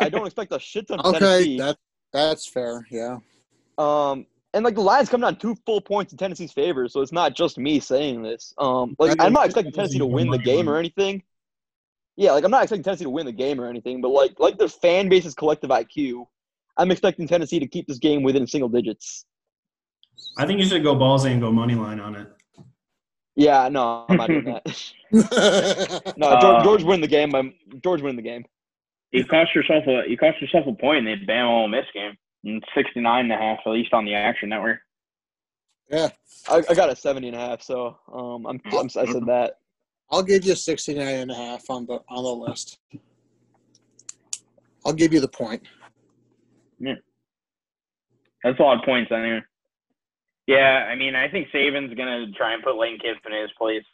I 0.00 0.08
don't 0.08 0.26
expect 0.26 0.52
a 0.52 0.58
shit 0.58 0.88
ton 0.88 1.00
of 1.00 1.06
Okay, 1.06 1.18
Tennessee. 1.18 1.58
that 1.58 1.76
that's 2.12 2.46
fair. 2.46 2.86
Yeah. 2.90 3.18
Um, 3.78 4.26
and 4.54 4.64
like 4.64 4.74
the 4.74 4.82
lines 4.82 5.08
come 5.08 5.20
down 5.20 5.36
two 5.36 5.56
full 5.66 5.80
points 5.80 6.12
in 6.12 6.18
Tennessee's 6.18 6.52
favor, 6.52 6.88
so 6.88 7.00
it's 7.00 7.12
not 7.12 7.34
just 7.34 7.58
me 7.58 7.80
saying 7.80 8.22
this. 8.22 8.52
Um, 8.58 8.94
like 8.98 9.16
I'm 9.18 9.32
not 9.32 9.46
expecting 9.46 9.72
Tennessee 9.72 9.98
to 9.98 10.06
win 10.06 10.30
the 10.30 10.38
game 10.38 10.68
or 10.68 10.76
anything. 10.76 11.22
Yeah, 12.16 12.32
like 12.32 12.44
I'm 12.44 12.50
not 12.50 12.62
expecting 12.62 12.84
Tennessee 12.84 13.04
to 13.04 13.10
win 13.10 13.24
the 13.26 13.32
game 13.32 13.60
or 13.60 13.68
anything, 13.68 14.00
but 14.00 14.08
like 14.10 14.38
like 14.38 14.58
the 14.58 14.68
fan 14.68 15.08
base's 15.08 15.34
collective 15.34 15.70
IQ, 15.70 16.26
I'm 16.76 16.90
expecting 16.90 17.26
Tennessee 17.26 17.58
to 17.58 17.66
keep 17.66 17.86
this 17.88 17.98
game 17.98 18.22
within 18.22 18.46
single 18.46 18.68
digits. 18.68 19.24
I 20.36 20.46
think 20.46 20.60
you 20.60 20.66
should 20.66 20.82
go 20.82 20.94
ballsy 20.94 21.32
and 21.32 21.40
go 21.40 21.50
money 21.50 21.74
line 21.74 22.00
on 22.00 22.14
it. 22.14 22.28
Yeah, 23.34 23.68
no, 23.70 24.04
I'm 24.08 24.16
not 24.18 24.28
doing 24.28 24.44
that. 24.44 24.92
no, 26.18 26.40
George, 26.40 26.44
Uh, 26.44 26.62
George 26.62 26.82
win 26.82 27.00
the 27.00 27.06
game. 27.06 27.30
By, 27.30 27.54
George 27.82 28.02
win 28.02 28.16
the 28.16 28.22
game. 28.22 28.44
You 29.10 29.24
cost 29.24 29.54
yourself 29.54 29.84
a 29.86 30.04
you 30.08 30.18
cost 30.18 30.40
yourself 30.40 30.66
a 30.66 30.72
point 30.74 30.98
in 30.98 31.04
the 31.04 31.26
Bama 31.26 31.48
Ole 31.48 31.68
Miss 31.68 31.86
game. 31.94 32.16
And 32.44 32.62
69 32.74 33.24
and 33.24 33.32
a 33.32 33.36
half, 33.36 33.60
at 33.64 33.70
least 33.70 33.92
on 33.92 34.04
the 34.04 34.14
Action 34.14 34.48
Network. 34.48 34.80
yeah. 35.90 36.08
I, 36.48 36.62
I 36.68 36.74
got 36.74 36.90
a 36.90 36.96
70 36.96 37.28
and 37.28 37.36
a 37.36 37.40
half, 37.40 37.62
so 37.62 37.96
um, 38.12 38.46
I'm, 38.46 38.60
I'm 38.72 38.86
I 38.86 38.88
said 38.88 39.26
that. 39.26 39.58
I'll 40.10 40.22
give 40.24 40.44
you 40.44 40.56
69 40.56 41.06
and 41.06 41.30
a 41.30 41.34
half 41.34 41.70
on 41.70 41.86
the 41.86 42.00
on 42.08 42.24
the 42.24 42.50
list. 42.50 42.78
I'll 44.84 44.92
give 44.92 45.12
you 45.12 45.20
the 45.20 45.28
point. 45.28 45.62
Yeah, 46.80 46.94
that's 48.42 48.58
a 48.58 48.62
lot 48.62 48.78
of 48.78 48.84
points 48.84 49.12
anyway. 49.12 49.40
Yeah, 50.48 50.88
I 50.90 50.96
mean, 50.96 51.14
I 51.14 51.28
think 51.28 51.48
Saban's 51.54 51.94
gonna 51.94 52.30
try 52.32 52.54
and 52.54 52.62
put 52.62 52.76
Lane 52.76 52.98
Kiffin 52.98 53.32
in 53.32 53.42
his 53.42 53.52
place. 53.56 53.84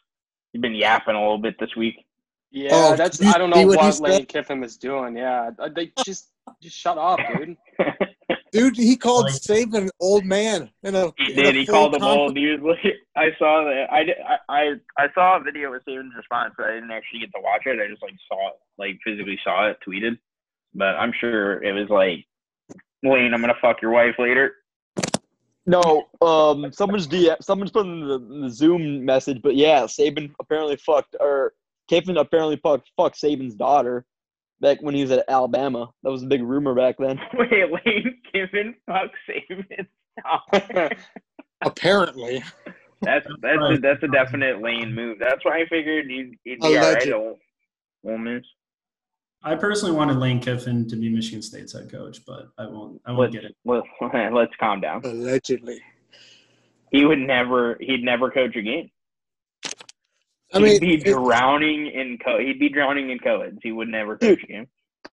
He's 0.51 0.61
been 0.61 0.73
yapping 0.73 1.13
a 1.15 1.19
little 1.19 1.37
bit 1.37 1.55
this 1.59 1.75
week. 1.77 2.03
Yeah, 2.51 2.69
Oh, 2.71 2.95
that's 2.95 3.21
you 3.21 3.29
I 3.29 3.37
don't 3.37 3.51
know 3.51 3.65
what 3.67 3.77
what? 3.77 3.99
Lane 3.99 4.25
Kiffin 4.25 4.59
was 4.59 4.75
doing. 4.75 5.15
Yeah, 5.15 5.51
they 5.75 5.91
just 6.03 6.31
just 6.63 6.75
shut 6.75 6.97
up, 6.97 7.19
dude. 7.37 7.55
Dude, 8.51 8.75
he 8.77 8.95
called 8.95 9.25
Like- 9.25 9.33
Saban 9.35 9.83
an 9.83 9.89
old 9.99 10.25
man. 10.25 10.69
In 10.83 10.95
a, 10.95 11.11
He 11.17 11.33
in 11.33 11.39
a 11.39 11.43
did. 11.43 11.55
He 11.55 11.65
called 11.65 11.95
him 11.95 12.03
old. 12.03 12.35
He 12.37 12.55
was 12.57 12.77
I 13.15 13.29
saw 13.37 13.63
that. 13.63 13.87
I, 13.91 14.03
did, 14.03 14.15
I 14.27 14.37
I 14.49 14.73
I 14.97 15.07
saw 15.13 15.37
a 15.37 15.43
video 15.43 15.71
with 15.71 15.83
Saban's 15.85 16.15
response, 16.15 16.53
but 16.57 16.67
I 16.67 16.73
didn't 16.75 16.91
actually 16.91 17.19
get 17.21 17.31
to 17.35 17.41
watch 17.41 17.63
it. 17.65 17.79
I 17.79 17.87
just 17.89 18.01
like 18.01 18.13
saw 18.27 18.49
it, 18.49 18.53
like 18.77 18.97
physically 19.05 19.39
saw 19.43 19.67
it 19.69 19.77
tweeted. 19.87 20.17
But 20.73 20.95
I'm 20.95 21.13
sure 21.19 21.63
it 21.63 21.73
was 21.73 21.89
like, 21.89 22.25
Lane, 23.03 23.33
I'm 23.33 23.41
gonna 23.41 23.53
fuck 23.61 23.81
your 23.81 23.91
wife 23.91 24.15
later. 24.19 24.53
No, 25.65 26.07
um, 26.21 26.71
someone's 26.71 27.07
DM, 27.07 27.35
someone's 27.43 27.71
put 27.71 27.85
in 27.85 28.07
the, 28.07 28.17
the 28.41 28.49
Zoom 28.49 29.05
message, 29.05 29.39
but 29.43 29.55
yeah, 29.55 29.81
Saban 29.83 30.31
apparently 30.39 30.77
fucked, 30.77 31.15
or 31.19 31.53
Kiffin 31.87 32.17
apparently 32.17 32.55
fucked, 32.57 32.89
fucked 32.97 33.21
Saban's 33.21 33.53
daughter 33.53 34.05
back 34.61 34.81
when 34.81 34.95
he 34.95 35.01
was 35.01 35.11
at 35.11 35.25
Alabama. 35.27 35.89
That 36.03 36.11
was 36.11 36.23
a 36.23 36.27
big 36.27 36.41
rumor 36.43 36.73
back 36.75 36.95
then. 36.99 37.19
Wait, 37.33 37.51
Lane 37.85 38.17
Kiffin 38.31 38.75
fuck 38.85 39.11
Saban. 39.27 39.87
Stop. 40.19 40.91
Apparently. 41.61 42.43
That's 43.01 43.25
that's 43.41 43.57
a, 43.61 43.77
that's 43.81 44.03
a 44.03 44.07
definite 44.07 44.61
Lane 44.61 44.93
move. 44.93 45.17
That's 45.19 45.43
why 45.45 45.59
I 45.61 45.65
figured 45.69 46.07
he'd, 46.07 46.37
he'd 46.43 46.59
be 46.59 46.67
all 46.67 46.73
right. 46.75 46.83
Alleged. 46.83 47.07
at 47.07 47.13
Ole 47.13 47.39
Ole 48.05 48.17
Miss. 48.17 48.43
I 49.41 49.55
personally 49.55 49.95
wanted 49.95 50.17
Lane 50.17 50.41
Kiffin 50.41 50.85
to 50.89 50.97
be 50.97 51.07
Michigan 51.09 51.41
State's 51.41 51.71
head 51.71 51.89
coach, 51.89 52.25
but 52.25 52.49
I 52.57 52.65
won't. 52.65 53.01
I 53.05 53.11
won't 53.11 53.33
Let's 53.33 53.35
get 53.35 53.43
it. 53.45 53.55
let, 53.63 53.83
let's 54.33 54.51
calm 54.59 54.81
down. 54.81 55.01
Allegedly. 55.05 55.79
He 56.91 57.05
would 57.05 57.19
never. 57.19 57.77
He'd 57.79 58.03
never 58.03 58.29
coach 58.29 58.55
a 58.57 58.61
game. 58.61 58.89
I 60.53 60.59
mean, 60.59 60.81
he'd 60.81 61.03
be 61.03 61.11
it- 61.11 61.13
drowning 61.13 61.87
in 61.87 62.17
co. 62.23 62.39
He'd 62.39 62.59
be 62.59 62.69
drowning 62.69 63.09
in 63.11 63.19
co-eds. 63.19 63.59
He 63.61 63.71
would 63.71 63.87
never 63.87 64.17
coach 64.17 64.43
a 64.43 64.47
game. 64.47 64.67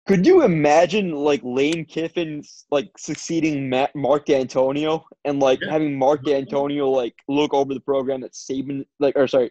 Could 0.06 0.26
you 0.28 0.44
imagine 0.44 1.12
like 1.12 1.42
Lane 1.44 1.86
Kiffin 1.86 2.44
like 2.72 2.92
succeeding 2.98 3.70
Matt, 3.70 3.96
Mark 3.96 4.26
Dantonio 4.26 5.04
and 5.26 5.40
like 5.40 5.60
Yeah. 5.62 5.72
having 5.72 5.98
Mark 5.98 6.24
D'Antonio 6.24 6.90
like 6.90 7.16
look 7.28 7.54
over 7.54 7.74
the 7.74 7.80
program 7.80 8.22
that 8.22 8.34
Saban 8.34 8.86
like 9.00 9.16
or 9.16 9.28
sorry 9.28 9.50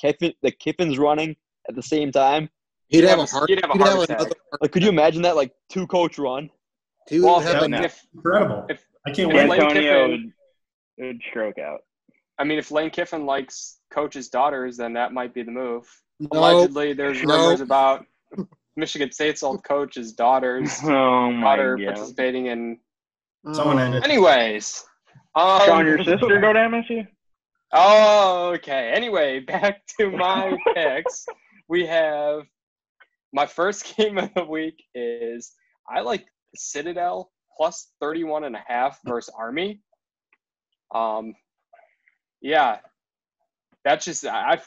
Kiffin 0.00 0.32
that 0.42 0.58
Kiffin's 0.58 0.98
running 0.98 1.36
at 1.68 1.74
the 1.74 1.82
same 1.82 2.10
time? 2.12 2.48
he'd 2.88 3.04
have 3.04 3.18
Yeah, 3.18 3.24
a 3.24 3.26
heart. 3.26 3.50
he'd 3.50 3.60
have 3.60 3.70
a 3.70 3.72
he'd 3.74 3.82
heart 3.82 4.10
have 4.10 4.20
attack. 4.22 4.32
Like, 4.60 4.72
could 4.72 4.82
you 4.82 4.88
imagine 4.88 5.22
that 5.22 5.36
like 5.36 5.52
two 5.68 5.86
coach 5.86 6.18
run? 6.18 6.50
He 7.08 7.20
would 7.20 7.26
well, 7.26 7.40
have 7.40 7.62
if, 7.62 7.68
no. 7.68 7.82
if 7.82 8.06
Incredible. 8.14 8.66
If- 8.70 8.84
I 9.06 9.10
can't 9.12 9.30
if 9.30 9.36
wait. 9.36 9.48
Lane 9.48 9.60
Antonio 9.62 10.06
Kiffin- 10.08 10.32
would, 10.98 11.06
would 11.06 11.20
stroke 11.30 11.58
out. 11.58 11.80
I 12.38 12.44
mean, 12.44 12.58
if 12.58 12.70
Lane 12.70 12.90
Kiffin 12.90 13.26
likes 13.26 13.78
coaches' 13.90 14.28
daughters, 14.28 14.76
then 14.76 14.92
that 14.94 15.12
might 15.12 15.34
be 15.34 15.42
the 15.42 15.50
move. 15.50 15.88
no, 16.18 16.28
Allegedly, 16.32 16.92
there's 16.92 17.22
no. 17.22 17.36
rumors 17.36 17.60
about 17.60 18.04
Michigan 18.76 19.10
State's 19.12 19.42
old 19.42 19.62
coach's 19.64 20.12
daughter's 20.12 20.78
Oh 20.84 21.30
my 21.30 21.56
daughter 21.56 21.76
god! 21.76 21.86
participating 21.94 22.46
in. 22.46 22.78
Someone 23.52 23.78
ended. 23.78 24.04
Anyways, 24.04 24.84
um, 25.34 25.60
Sean, 25.64 25.86
your 25.86 25.98
sister 25.98 26.40
go 26.40 26.52
to 26.52 26.58
MSU? 26.58 27.06
Oh, 27.72 28.52
okay. 28.54 28.92
Anyway, 28.94 29.40
back 29.46 29.86
to 29.98 30.10
my 30.10 30.56
picks. 30.74 31.26
We 31.68 31.86
have 31.86 32.42
my 33.32 33.46
first 33.46 33.96
game 33.96 34.18
of 34.18 34.32
the 34.34 34.44
week 34.44 34.82
is 34.94 35.52
I 35.88 36.00
like 36.00 36.26
Citadel 36.56 37.30
plus 37.56 37.92
31 38.00 38.44
and 38.44 38.56
a 38.56 38.64
half 38.66 38.98
versus 39.04 39.32
Army. 39.36 39.80
Um, 40.94 41.34
yeah, 42.40 42.78
that's 43.84 44.04
just 44.04 44.26
I 44.26 44.60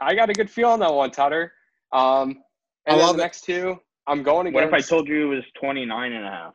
I 0.00 0.14
got 0.14 0.30
a 0.30 0.32
good 0.32 0.50
feel 0.50 0.68
on 0.68 0.80
that 0.80 0.92
one, 0.92 1.10
Tutter. 1.10 1.52
Um, 1.92 2.42
I 2.86 2.92
and 2.92 3.00
then 3.00 3.06
love 3.06 3.16
the 3.16 3.22
it. 3.22 3.26
next 3.26 3.44
two, 3.44 3.78
I'm 4.06 4.22
going 4.22 4.46
against. 4.46 4.70
What 4.70 4.78
if 4.78 4.84
I 4.84 4.86
told 4.86 5.08
you 5.08 5.32
it 5.32 5.36
was 5.36 5.44
29 5.60 6.12
and 6.12 6.24
a 6.24 6.30
half? 6.30 6.54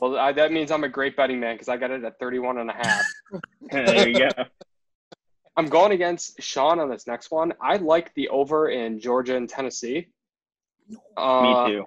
Well, 0.00 0.16
I, 0.18 0.32
that 0.32 0.52
means 0.52 0.70
I'm 0.70 0.84
a 0.84 0.88
great 0.88 1.16
betting 1.16 1.40
man 1.40 1.54
because 1.54 1.68
I 1.68 1.76
got 1.76 1.90
it 1.90 2.04
at 2.04 2.18
31 2.18 2.58
and 2.58 2.70
a 2.70 2.72
half. 2.74 3.04
there 3.70 4.08
you 4.08 4.18
go. 4.18 4.28
I'm 5.56 5.66
going 5.66 5.92
against 5.92 6.40
Sean 6.42 6.78
on 6.78 6.90
this 6.90 7.06
next 7.06 7.30
one. 7.30 7.54
I 7.62 7.76
like 7.76 8.14
the 8.14 8.28
over 8.28 8.68
in 8.68 9.00
Georgia 9.00 9.36
and 9.36 9.48
Tennessee. 9.48 10.08
Uh, 11.16 11.42
Me 11.66 11.72
too. 11.72 11.84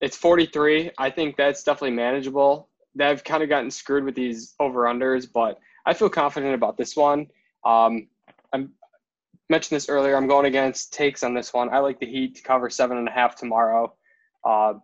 It's 0.00 0.16
43. 0.16 0.90
I 0.98 1.10
think 1.10 1.36
that's 1.36 1.62
definitely 1.62 1.96
manageable. 1.96 2.68
They've 2.94 3.22
kind 3.22 3.42
of 3.42 3.50
gotten 3.50 3.70
screwed 3.70 4.04
with 4.04 4.14
these 4.14 4.54
over 4.58 4.84
unders, 4.84 5.28
but 5.30 5.58
I 5.86 5.94
feel 5.94 6.08
confident 6.10 6.54
about 6.54 6.76
this 6.76 6.96
one. 6.96 7.28
Um, 7.64 8.08
I 8.52 8.66
mentioned 9.48 9.76
this 9.76 9.88
earlier. 9.88 10.16
I'm 10.16 10.26
going 10.26 10.46
against 10.46 10.92
takes 10.92 11.22
on 11.22 11.32
this 11.32 11.54
one. 11.54 11.72
I 11.72 11.78
like 11.78 12.00
the 12.00 12.06
Heat 12.06 12.34
to 12.36 12.42
cover 12.42 12.68
seven 12.68 12.98
and 12.98 13.08
a 13.08 13.12
half 13.12 13.36
tomorrow. 13.36 13.94
Uh, 14.44 14.74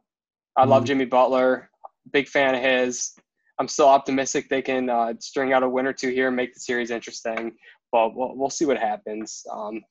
I 0.56 0.64
love 0.64 0.84
Mhm. 0.84 0.86
Jimmy 0.86 1.04
Butler. 1.06 1.70
Big 2.12 2.28
fan 2.28 2.54
of 2.54 2.62
his. 2.62 3.14
I'm 3.58 3.68
still 3.68 3.88
optimistic 3.88 4.48
they 4.48 4.62
can 4.62 4.88
uh, 4.88 5.14
string 5.20 5.52
out 5.52 5.62
a 5.62 5.68
win 5.68 5.86
or 5.86 5.92
two 5.92 6.10
here 6.10 6.28
and 6.28 6.36
make 6.36 6.54
the 6.54 6.60
series 6.60 6.90
interesting. 6.90 7.56
But 7.90 8.14
we'll, 8.16 8.36
we'll 8.36 8.50
see 8.50 8.64
what 8.64 8.78
happens. 8.78 9.44
Um, 9.52 9.82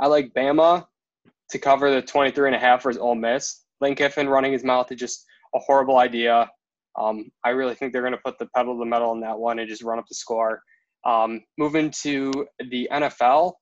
I 0.00 0.06
like 0.06 0.32
Bama 0.34 0.86
to 1.50 1.58
cover 1.58 1.90
the 1.90 2.02
23 2.02 2.48
and 2.48 2.56
a 2.56 2.58
half 2.58 2.82
versus 2.82 3.00
Ole 3.00 3.14
Miss. 3.14 3.64
Lane 3.80 3.94
Kiffin 3.96 4.28
running 4.28 4.52
his 4.52 4.64
mouth 4.64 4.90
is 4.92 4.98
just 5.00 5.26
a 5.54 5.58
horrible 5.58 5.98
idea. 5.98 6.50
Um, 6.98 7.30
I 7.44 7.50
really 7.50 7.74
think 7.74 7.92
they're 7.92 8.02
going 8.02 8.12
to 8.12 8.20
put 8.24 8.38
the 8.38 8.48
pedal 8.56 8.74
to 8.74 8.78
the 8.78 8.84
metal 8.84 9.12
in 9.12 9.20
that 9.20 9.38
one 9.38 9.58
and 9.58 9.68
just 9.68 9.82
run 9.82 9.98
up 9.98 10.06
the 10.08 10.14
score. 10.14 10.60
Um, 11.06 11.42
moving 11.56 11.90
to 12.02 12.46
the 12.70 12.88
NFL, 12.92 13.52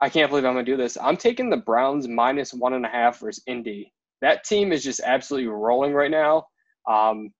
I 0.00 0.08
can't 0.08 0.30
believe 0.30 0.44
I'm 0.44 0.54
going 0.54 0.64
to 0.64 0.70
do 0.70 0.76
this. 0.76 0.96
I'm 1.00 1.16
taking 1.16 1.50
the 1.50 1.56
Browns 1.56 2.08
minus 2.08 2.54
one 2.54 2.74
and 2.74 2.86
a 2.86 2.88
half 2.88 3.20
versus 3.20 3.42
Indy. 3.46 3.92
That 4.22 4.44
team 4.44 4.72
is 4.72 4.84
just 4.84 5.00
absolutely 5.04 5.48
rolling 5.48 5.92
right 5.92 6.10
now. 6.10 6.44
Um, 6.88 7.30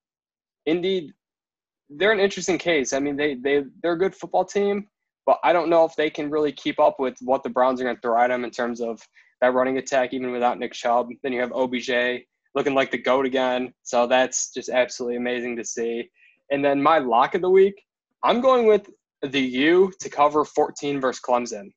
Indy, 0.67 1.13
they're 1.89 2.13
an 2.13 2.21
interesting 2.21 2.59
case. 2.59 2.93
I 2.93 2.99
mean, 2.99 3.17
they 3.17 3.35
they 3.35 3.65
they're 3.83 3.93
a 3.93 3.99
good 3.99 4.15
football 4.15 4.45
team, 4.45 4.87
but 5.27 5.39
I 5.43 5.53
don't 5.53 5.71
know 5.71 5.85
if 5.85 5.95
they 5.97 6.11
can 6.11 6.31
really 6.31 6.53
keep 6.53 6.79
up 6.79 6.97
with 6.99 7.17
what 7.21 7.43
the 7.43 7.51
Browns 7.51 7.81
are 7.81 7.85
going 7.85 7.97
to 7.97 8.03
throw 8.03 8.21
at 8.21 8.29
them 8.29 8.45
in 8.45 8.51
terms 8.51 8.81
of 8.81 9.01
that 9.41 9.55
running 9.55 9.79
attack, 9.79 10.13
even 10.13 10.33
without 10.33 10.59
Nick 10.59 10.73
Chubb. 10.73 11.09
Then 11.23 11.33
you 11.33 11.41
have 11.41 11.53
OBJ 11.53 11.91
looking 12.55 12.75
like 12.75 12.91
the 12.91 12.99
goat 12.99 13.27
again, 13.27 13.73
so 13.83 14.07
that's 14.07 14.53
just 14.53 14.69
absolutely 14.69 15.17
amazing 15.17 15.57
to 15.57 15.65
see. 15.65 16.11
And 16.51 16.65
then 16.65 16.83
my 16.83 16.99
lock 16.99 17.35
of 17.35 17.43
the 17.43 17.51
week, 17.51 17.83
I'm 18.23 18.41
going 18.41 18.67
with 18.67 18.91
the 19.23 19.41
U 19.41 19.93
to 20.01 20.09
cover 20.09 20.45
14 20.45 21.01
versus 21.01 21.21
Clemson. 21.21 21.73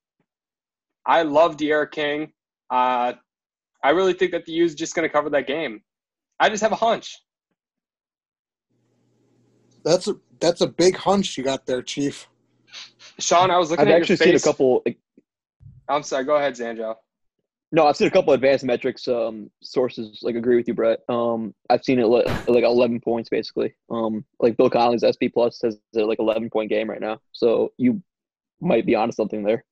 I 1.06 1.24
love 1.24 1.58
D'Eriq 1.58 1.92
King. 1.92 2.32
Uh, 2.70 3.14
I 3.84 3.90
really 3.90 4.14
think 4.14 4.32
that 4.32 4.46
the 4.46 4.54
U 4.54 4.64
is 4.64 4.74
just 4.74 4.96
going 4.96 5.08
to 5.08 5.12
cover 5.12 5.30
that 5.32 5.48
game. 5.48 5.82
I 6.40 6.50
just 6.50 6.64
have 6.64 6.72
a 6.72 6.78
hunch. 6.78 7.18
That's 9.84 10.08
a 10.08 10.16
that's 10.40 10.62
a 10.62 10.68
big 10.68 10.96
hunch 10.96 11.38
you 11.38 11.44
got 11.44 11.66
there, 11.66 11.82
Chief. 11.82 12.28
Sean, 13.20 13.52
I 13.52 13.58
was 13.58 13.70
looking 13.70 13.88
I've 13.88 13.94
at 13.94 14.02
actually 14.02 14.16
your 14.16 14.40
seen 14.40 14.50
a 14.50 14.52
couple. 14.52 14.84
I'm 15.90 16.04
sorry. 16.04 16.24
Go 16.24 16.38
ahead, 16.38 16.54
Zanjo. 16.54 16.96
No, 17.74 17.88
I've 17.88 17.98
seen 17.98 18.08
a 18.08 18.12
couple 18.12 18.34
advanced 18.34 18.64
metrics 18.64 19.08
um, 19.08 19.50
sources 19.64 20.20
like 20.22 20.36
agree 20.36 20.56
with 20.56 20.68
you, 20.68 20.76
Brett. 20.76 21.00
Um, 21.10 21.56
I've 21.72 21.84
seen 21.84 21.98
it 21.98 22.06
li- 22.06 22.24
like 22.48 22.64
11 22.64 23.02
points 23.02 23.30
basically. 23.30 23.74
Um, 23.90 24.24
like 24.40 24.56
Bill 24.58 24.70
Connolly's 24.70 25.02
SP 25.02 25.34
Plus 25.34 25.58
says 25.58 25.80
they're 25.92 26.06
like 26.06 26.20
11 26.20 26.52
point 26.52 26.70
game 26.70 26.88
right 26.88 27.02
now. 27.02 27.20
So 27.32 27.74
you 27.78 28.04
might 28.62 28.86
be 28.86 28.94
onto 28.94 29.12
something 29.12 29.44
there. 29.44 29.66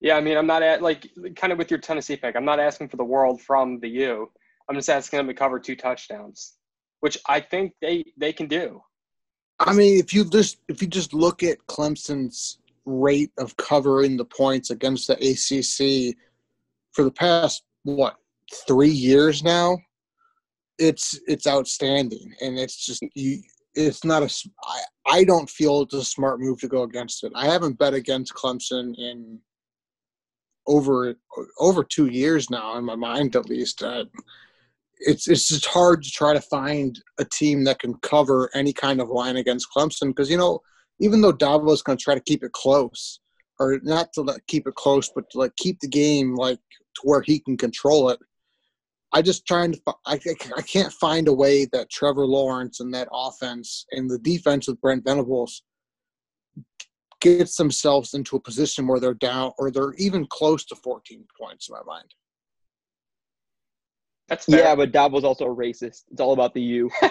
Yeah, 0.00 0.16
I 0.16 0.20
mean, 0.20 0.36
I'm 0.36 0.48
not 0.48 0.64
at 0.64 0.82
like 0.82 1.08
kind 1.36 1.52
of 1.52 1.58
with 1.58 1.70
your 1.70 1.78
Tennessee 1.78 2.16
pick. 2.16 2.34
I'm 2.34 2.44
not 2.44 2.58
asking 2.58 2.88
for 2.88 2.96
the 2.96 3.04
world 3.04 3.40
from 3.40 3.78
the 3.78 3.88
U. 3.88 4.28
I'm 4.68 4.74
just 4.74 4.90
asking 4.90 5.18
them 5.18 5.28
to 5.28 5.34
cover 5.34 5.60
two 5.60 5.76
touchdowns, 5.76 6.54
which 7.00 7.18
I 7.28 7.38
think 7.38 7.74
they 7.80 8.04
they 8.16 8.32
can 8.32 8.48
do. 8.48 8.82
I 9.60 9.74
mean, 9.74 10.00
if 10.00 10.12
you 10.12 10.28
just 10.28 10.58
if 10.66 10.82
you 10.82 10.88
just 10.88 11.14
look 11.14 11.44
at 11.44 11.64
Clemson's 11.68 12.58
rate 12.84 13.30
of 13.38 13.56
covering 13.56 14.16
the 14.16 14.24
points 14.24 14.70
against 14.70 15.06
the 15.06 15.14
ACC 15.14 16.16
for 16.92 17.04
the 17.04 17.10
past 17.10 17.62
what 17.84 18.16
three 18.66 18.90
years 18.90 19.42
now, 19.42 19.78
it's 20.78 21.18
it's 21.26 21.46
outstanding, 21.46 22.34
and 22.40 22.58
it's 22.58 22.84
just 22.84 23.02
you. 23.14 23.42
It's 23.74 24.04
not 24.04 24.22
a. 24.22 24.48
I 24.64 24.80
I 25.06 25.24
don't 25.24 25.48
feel 25.48 25.82
it's 25.82 25.94
a 25.94 26.04
smart 26.04 26.40
move 26.40 26.60
to 26.60 26.68
go 26.68 26.82
against 26.82 27.24
it. 27.24 27.32
I 27.34 27.46
haven't 27.46 27.78
bet 27.78 27.94
against 27.94 28.34
Clemson 28.34 28.94
in 28.98 29.38
over 30.66 31.14
over 31.58 31.84
two 31.84 32.06
years 32.06 32.50
now, 32.50 32.76
in 32.76 32.84
my 32.84 32.96
mind 32.96 33.36
at 33.36 33.48
least. 33.48 33.82
Uh, 33.82 34.04
it's 35.04 35.28
it's 35.28 35.48
just 35.48 35.66
hard 35.66 36.02
to 36.02 36.10
try 36.10 36.32
to 36.32 36.40
find 36.40 37.00
a 37.18 37.24
team 37.24 37.64
that 37.64 37.80
can 37.80 37.94
cover 38.02 38.50
any 38.54 38.72
kind 38.72 39.00
of 39.00 39.08
line 39.08 39.36
against 39.36 39.68
Clemson 39.76 40.08
because 40.08 40.30
you 40.30 40.36
know 40.36 40.60
even 41.00 41.20
though 41.20 41.32
Dabo's 41.32 41.82
going 41.82 41.98
to 41.98 42.02
try 42.02 42.14
to 42.14 42.20
keep 42.20 42.44
it 42.44 42.52
close 42.52 43.20
or 43.58 43.80
not 43.82 44.12
to 44.14 44.24
keep 44.46 44.66
it 44.66 44.74
close 44.74 45.10
but 45.14 45.28
to 45.30 45.38
like 45.38 45.54
keep 45.56 45.80
the 45.80 45.88
game 45.88 46.34
like 46.34 46.60
to 46.94 47.00
where 47.04 47.22
he 47.22 47.38
can 47.40 47.56
control 47.56 48.10
it. 48.10 48.18
I 49.12 49.20
just 49.22 49.46
trying 49.46 49.72
to 49.72 49.80
I, 50.06 50.14
I- 50.14 50.18
I 50.56 50.62
can't 50.62 50.92
find 50.92 51.28
a 51.28 51.32
way 51.32 51.66
that 51.72 51.90
Trevor 51.90 52.26
Lawrence 52.26 52.80
and 52.80 52.92
that 52.94 53.08
offense 53.12 53.84
and 53.92 54.10
the 54.10 54.18
defense 54.18 54.68
with 54.68 54.80
Brent 54.80 55.04
Venables 55.04 55.62
gets 57.20 57.56
themselves 57.56 58.14
into 58.14 58.36
a 58.36 58.40
position 58.40 58.86
where 58.86 58.98
they're 58.98 59.14
down 59.14 59.52
or 59.58 59.70
they're 59.70 59.92
even 59.94 60.26
close 60.26 60.64
to 60.66 60.74
14 60.76 61.24
points 61.38 61.68
in 61.68 61.74
my 61.74 61.82
mind. 61.84 62.10
That's 64.28 64.46
fair. 64.46 64.60
Yeah, 64.60 64.74
but 64.74 64.92
Dabo's 64.92 65.24
also 65.24 65.44
a 65.44 65.54
racist. 65.54 66.02
It's 66.10 66.20
all 66.20 66.32
about 66.32 66.54
the 66.54 66.62
U. 66.62 66.90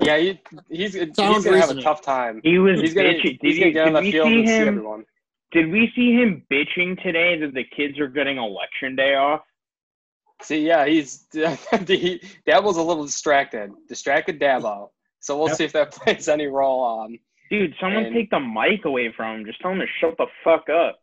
yeah, 0.00 0.18
he, 0.18 0.40
he's 0.68 0.92
he's 0.94 1.16
gonna 1.16 1.58
have 1.60 1.70
a 1.70 1.80
tough 1.80 2.02
time. 2.02 2.40
He 2.44 2.58
was 2.58 2.78
He's 2.80 2.94
gonna 2.94 3.14
bitching. 3.14 3.38
he's 3.40 3.58
gonna 3.58 3.70
get 3.72 3.86
on 3.86 4.04
the 4.04 4.10
field 4.12 4.28
see 4.28 4.38
and 4.38 4.48
see 4.48 4.54
him? 4.56 4.68
everyone. 4.68 5.04
Did 5.52 5.70
we 5.70 5.92
see 5.96 6.12
him 6.12 6.44
bitching 6.50 7.02
today 7.02 7.38
that 7.40 7.54
the 7.54 7.64
kids 7.64 7.98
are 7.98 8.08
getting 8.08 8.38
election 8.38 8.94
day 8.96 9.14
off? 9.14 9.40
See, 10.42 10.66
yeah, 10.66 10.86
he's 10.86 11.26
he, 11.32 11.40
Dabo's 12.48 12.76
a 12.76 12.82
little 12.82 13.04
distracted, 13.04 13.72
distracted 13.88 14.40
Dabo. 14.40 14.90
So 15.18 15.36
we'll 15.38 15.48
Yep. 15.48 15.56
see 15.58 15.64
if 15.64 15.72
that 15.72 15.90
plays 15.92 16.28
any 16.28 16.46
role. 16.46 16.80
on. 16.80 17.18
Dude, 17.50 17.74
someone 17.80 18.04
And- 18.06 18.14
take 18.14 18.30
the 18.30 18.40
mic 18.40 18.84
away 18.84 19.12
from 19.12 19.40
him. 19.40 19.46
Just 19.46 19.60
tell 19.60 19.72
him 19.72 19.80
to 19.80 19.86
shut 20.00 20.16
the 20.16 20.26
fuck 20.44 20.68
up. 20.70 21.00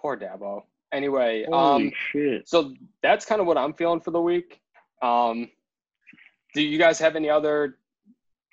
poor 0.00 0.16
Dabo. 0.16 0.62
Anyway, 0.92 1.44
Holy 1.48 1.86
um, 1.86 1.92
shit. 2.12 2.46
so 2.48 2.74
that's 3.02 3.24
kind 3.24 3.40
of 3.40 3.46
what 3.46 3.56
I'm 3.58 3.72
feeling 3.74 4.00
for 4.00 4.10
the 4.10 4.20
week. 4.20 4.60
Um, 5.00 5.48
do 6.54 6.62
you 6.62 6.78
guys 6.78 6.98
have 6.98 7.16
any 7.16 7.30
other 7.30 7.78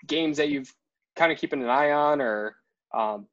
games 0.07 0.37
that 0.37 0.47
you've 0.49 0.73
kind 1.17 1.31
of 1.33 1.37
keeping 1.37 1.61
an 1.61 1.69
eye 1.69 1.91
on, 1.91 2.21
or 2.21 2.55
um, 2.93 3.27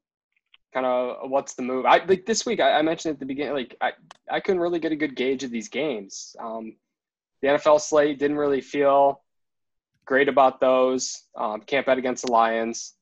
kind 0.73 0.85
of 0.85 1.29
what's 1.29 1.55
the 1.55 1.61
move? 1.61 1.85
I 1.85 2.03
like 2.05 2.25
this 2.25 2.45
week. 2.45 2.59
I, 2.59 2.79
I 2.79 2.81
mentioned 2.81 3.13
at 3.13 3.19
the 3.19 3.25
beginning, 3.25 3.53
like 3.53 3.75
I, 3.81 3.93
I 4.31 4.39
couldn't 4.39 4.61
really 4.61 4.79
get 4.79 4.91
a 4.91 4.95
good 4.95 5.15
gauge 5.15 5.43
of 5.43 5.51
these 5.51 5.69
games. 5.69 6.35
Um, 6.39 6.75
the 7.41 7.49
NFL 7.49 7.81
slate 7.81 8.19
didn't 8.19 8.37
really 8.37 8.61
feel 8.61 9.21
great 10.05 10.29
about 10.29 10.59
those. 10.59 11.23
Um, 11.35 11.61
can't 11.61 11.85
bet 11.85 11.97
against 11.97 12.25
the 12.25 12.31
Lions, 12.31 12.93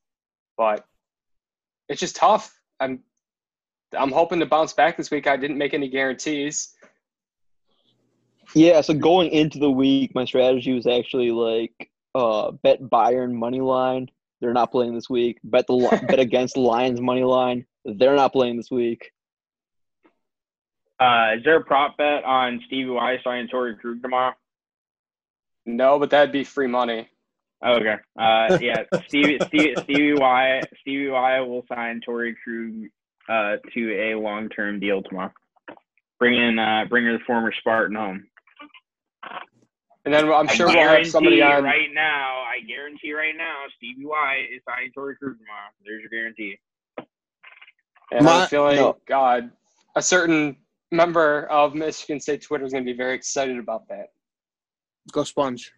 but 0.58 0.86
it's 1.88 2.00
just 2.00 2.16
tough. 2.16 2.54
I'm 2.80 3.00
I'm 3.98 4.12
hoping 4.12 4.40
to 4.40 4.46
bounce 4.46 4.74
back 4.74 4.98
this 4.98 5.12
week. 5.12 5.28
I 5.28 5.38
didn't 5.38 5.58
make 5.58 5.74
any 5.74 5.88
guarantees. 5.88 6.74
Yeah, 8.54 8.82
so 8.82 8.94
going 8.94 9.32
into 9.32 9.60
the 9.60 9.72
week, 9.72 10.14
my 10.16 10.26
strategy 10.26 10.74
was 10.74 10.88
actually 10.88 11.32
like 11.32 11.90
uh, 12.14 12.52
bet 12.52 12.82
Bayern 12.82 13.34
money 13.34 13.62
line. 13.62 14.10
They're 14.42 14.54
not 14.54 14.72
playing 14.72 14.96
this 14.96 15.10
week. 15.10 15.40
Bet 15.44 15.68
the 15.68 16.06
bet 16.08 16.20
against 16.20 16.58
Lions 16.58 17.02
money 17.02 17.24
line. 17.24 17.66
They're 17.86 18.16
not 18.16 18.34
playing 18.34 18.58
this 18.58 18.72
week. 18.72 19.12
Uh, 21.00 21.34
is 21.38 21.44
there 21.44 21.58
a 21.58 21.64
prop 21.64 21.98
bet 21.98 22.24
on 22.24 22.62
Stevie 22.68 22.90
Y 22.90 23.18
signing 23.24 23.48
Torey 23.48 23.78
Krug 23.78 24.02
tomorrow? 24.02 24.34
No, 25.66 26.00
but 26.00 26.10
that'd 26.10 26.32
be 26.32 26.44
free 26.44 26.68
money. 26.68 27.10
Okay. 27.66 27.96
Uh, 28.18 28.58
yeah, 28.62 28.84
Stevie, 29.08 29.40
Stevie, 29.48 29.76
Stevie 29.84 30.14
Y, 30.14 30.62
Stevie 30.82 31.10
Y 31.10 31.40
will 31.42 31.66
sign 31.68 32.00
Torey 32.08 32.34
Krug 32.44 32.90
uh, 33.28 33.58
to 33.74 34.12
a 34.12 34.16
long-term 34.16 34.80
deal 34.80 35.02
tomorrow. 35.02 35.34
Bring 36.20 36.36
in, 36.36 36.60
uh, 36.60 36.86
bring 36.88 37.06
her 37.06 37.14
the 37.14 37.24
former 37.26 37.52
Spartan 37.60 37.96
home. 37.96 38.28
And 40.06 40.14
then 40.14 40.32
I'm 40.32 40.48
sure 40.48 40.68
we'll 40.68 40.78
have 40.88 41.08
somebody 41.08 41.42
on. 41.42 41.64
right 41.64 41.90
now. 41.94 42.44
I 42.44 42.62
guarantee 42.68 43.14
right 43.14 43.34
now, 43.36 43.64
Stevie 43.76 44.06
Y 44.06 44.46
is 44.56 44.62
signing 44.70 44.92
Torey 44.96 45.18
Krug 45.18 45.38
tomorrow. 45.40 45.70
There's 45.84 46.02
your 46.02 46.10
guarantee. 46.12 46.60
And 48.12 48.24
My- 48.24 48.44
I'm 48.44 48.48
feeling, 48.48 48.76
no. 48.78 48.98
God, 49.08 49.50
a 49.96 50.02
certain 50.02 50.58
member 50.92 51.48
of 51.48 51.74
Michigan 51.74 52.20
State 52.20 52.44
Twitter 52.44 52.66
is 52.66 52.72
going 52.72 52.86
to 52.86 52.92
be 52.92 52.96
very 52.96 53.16
excited 53.16 53.58
about 53.58 53.88
that. 53.90 54.10
Go 55.12 55.24
Sponge. 55.24 55.72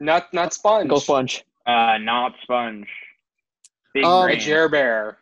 Not 0.00 0.32
not 0.34 0.52
Sponge. 0.52 0.88
Go 0.90 0.98
Sponge. 0.98 1.44
Uh, 1.66 1.98
not 1.98 2.32
Sponge. 2.42 2.86
Big 3.94 4.04
Um. 4.04 4.28
Jer 4.38 4.68
Bear. 4.68 5.18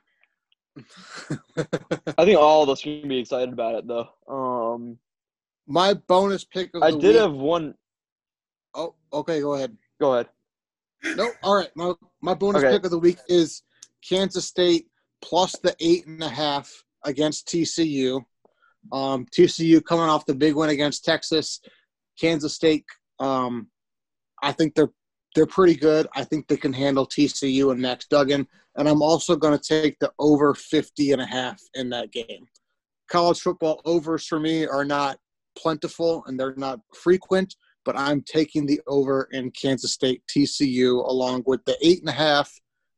I 2.19 2.25
think 2.25 2.39
all 2.39 2.63
of 2.63 2.69
us 2.71 2.85
are 2.87 2.91
gonna 2.97 3.07
be 3.09 3.19
excited 3.19 3.53
about 3.53 3.75
it 3.77 3.87
though. 3.87 4.09
Um, 4.27 4.99
My 5.67 5.95
bonus 5.95 6.45
pick 6.45 6.75
of 6.75 6.83
I 6.83 6.91
did 6.91 7.03
week. 7.03 7.17
have 7.17 7.33
one. 7.35 7.75
Oh, 8.75 8.95
okay, 9.13 9.41
go 9.41 9.55
ahead. 9.55 9.77
Go 10.01 10.15
ahead. 10.15 10.29
No, 11.17 11.31
all 11.43 11.57
right. 11.57 11.71
My 11.75 11.93
my 12.21 12.35
bonus 12.35 12.63
Okay. 12.63 12.73
pick 12.73 12.85
of 12.85 12.91
the 12.91 12.99
week 12.99 13.19
is 13.29 13.63
Kansas 14.09 14.47
State 14.47 14.87
plus 15.21 15.53
the 15.63 15.75
eight 15.81 16.07
and 16.07 16.23
a 16.23 16.29
half 16.29 16.85
against 17.05 17.49
TCU. 17.49 18.23
Um, 18.93 19.27
TCU 19.27 19.85
coming 19.85 20.07
off 20.09 20.27
the 20.27 20.35
big 20.35 20.55
win 20.55 20.71
against 20.71 21.05
Texas. 21.05 21.61
Kansas 22.21 22.55
State. 22.55 22.85
Um, 23.19 23.69
I 24.43 24.53
think 24.53 24.75
they're 24.75 24.93
they're 25.35 25.47
pretty 25.47 25.75
good. 25.77 26.07
I 26.15 26.25
think 26.25 26.47
they 26.47 26.57
can 26.57 26.73
handle 26.73 27.07
TCU 27.07 27.73
and 27.73 27.81
Max 27.81 28.07
Duggan. 28.07 28.47
And 28.77 28.89
I'm 28.89 29.03
also 29.03 29.35
going 29.37 29.59
to 29.59 29.63
take 29.81 29.99
the 29.99 30.13
over 30.19 30.55
50 30.55 31.13
and 31.13 31.23
a 31.23 31.27
half 31.27 31.61
in 31.75 31.89
that 31.91 32.13
game. 32.13 32.47
College 33.11 33.41
football 33.41 33.81
overs 33.85 34.27
for 34.27 34.39
me 34.39 34.67
are 34.67 34.85
not 34.85 35.19
plentiful 35.57 36.25
and 36.27 36.39
they're 36.39 36.55
not 36.57 36.81
frequent 36.95 37.55
but 37.85 37.99
I'm 37.99 38.23
taking 38.23 38.67
the 38.67 38.81
over 38.87 39.29
in 39.33 39.51
Kansas 39.51 39.93
State 39.93 40.23
TCU 40.29 41.07
along 41.09 41.45
with 41.47 41.65
the 41.65 41.77
eight 41.83 42.01
and 42.01 42.09
a 42.09 42.13
half 42.13 42.53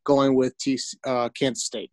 going 0.04 0.34
with 0.34 0.56
TC, 0.58 0.94
uh, 1.06 1.28
Kansas 1.30 1.64
State. 1.64 1.90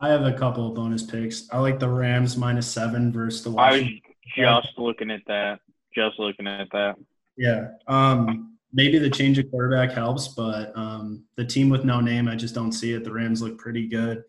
I 0.00 0.08
have 0.08 0.22
a 0.22 0.32
couple 0.32 0.68
of 0.68 0.74
bonus 0.74 1.02
picks. 1.02 1.48
I 1.50 1.58
like 1.58 1.80
the 1.80 1.88
Rams 1.88 2.36
minus 2.36 2.68
seven 2.68 3.12
versus 3.12 3.42
the 3.42 3.52
I 3.56 3.72
was 3.72 3.88
just 4.36 4.78
looking 4.78 5.10
at 5.10 5.22
that. 5.26 5.58
Just 5.92 6.20
looking 6.20 6.46
at 6.46 6.68
that. 6.72 6.96
Yeah. 7.36 7.68
Um, 7.88 8.56
maybe 8.72 8.98
the 8.98 9.10
change 9.10 9.38
of 9.38 9.50
quarterback 9.50 9.92
helps, 9.92 10.28
but 10.28 10.76
um, 10.76 11.24
the 11.36 11.44
team 11.44 11.68
with 11.68 11.84
no 11.84 12.00
name, 12.00 12.28
I 12.28 12.36
just 12.36 12.54
don't 12.54 12.72
see 12.72 12.92
it. 12.92 13.02
The 13.02 13.12
Rams 13.12 13.42
look 13.42 13.58
pretty 13.58 13.88
good. 13.88 14.22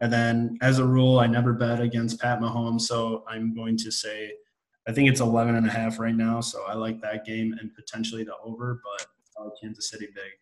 And 0.00 0.12
then, 0.12 0.58
as 0.60 0.78
a 0.78 0.84
rule, 0.84 1.18
I 1.18 1.26
never 1.26 1.54
bet 1.54 1.80
against 1.80 2.20
Pat 2.20 2.40
Mahomes, 2.40 2.82
so 2.82 3.24
I'm 3.26 3.54
going 3.54 3.78
to 3.78 3.90
say 3.90 4.32
I 4.88 4.92
think 4.92 5.08
it's 5.08 5.20
11 5.20 5.56
and 5.56 5.66
a 5.66 5.70
half 5.70 5.98
right 5.98 6.14
now. 6.14 6.40
So 6.40 6.64
I 6.66 6.74
like 6.74 7.00
that 7.02 7.24
game 7.24 7.54
and 7.60 7.74
potentially 7.74 8.24
the 8.24 8.34
over, 8.44 8.80
but 8.84 9.06
Kansas 9.60 9.90
City 9.90 10.06
big. 10.14 10.32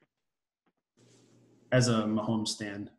As 1.72 1.88
a 1.88 2.02
Mahomes 2.02 2.48
stand, 2.48 2.90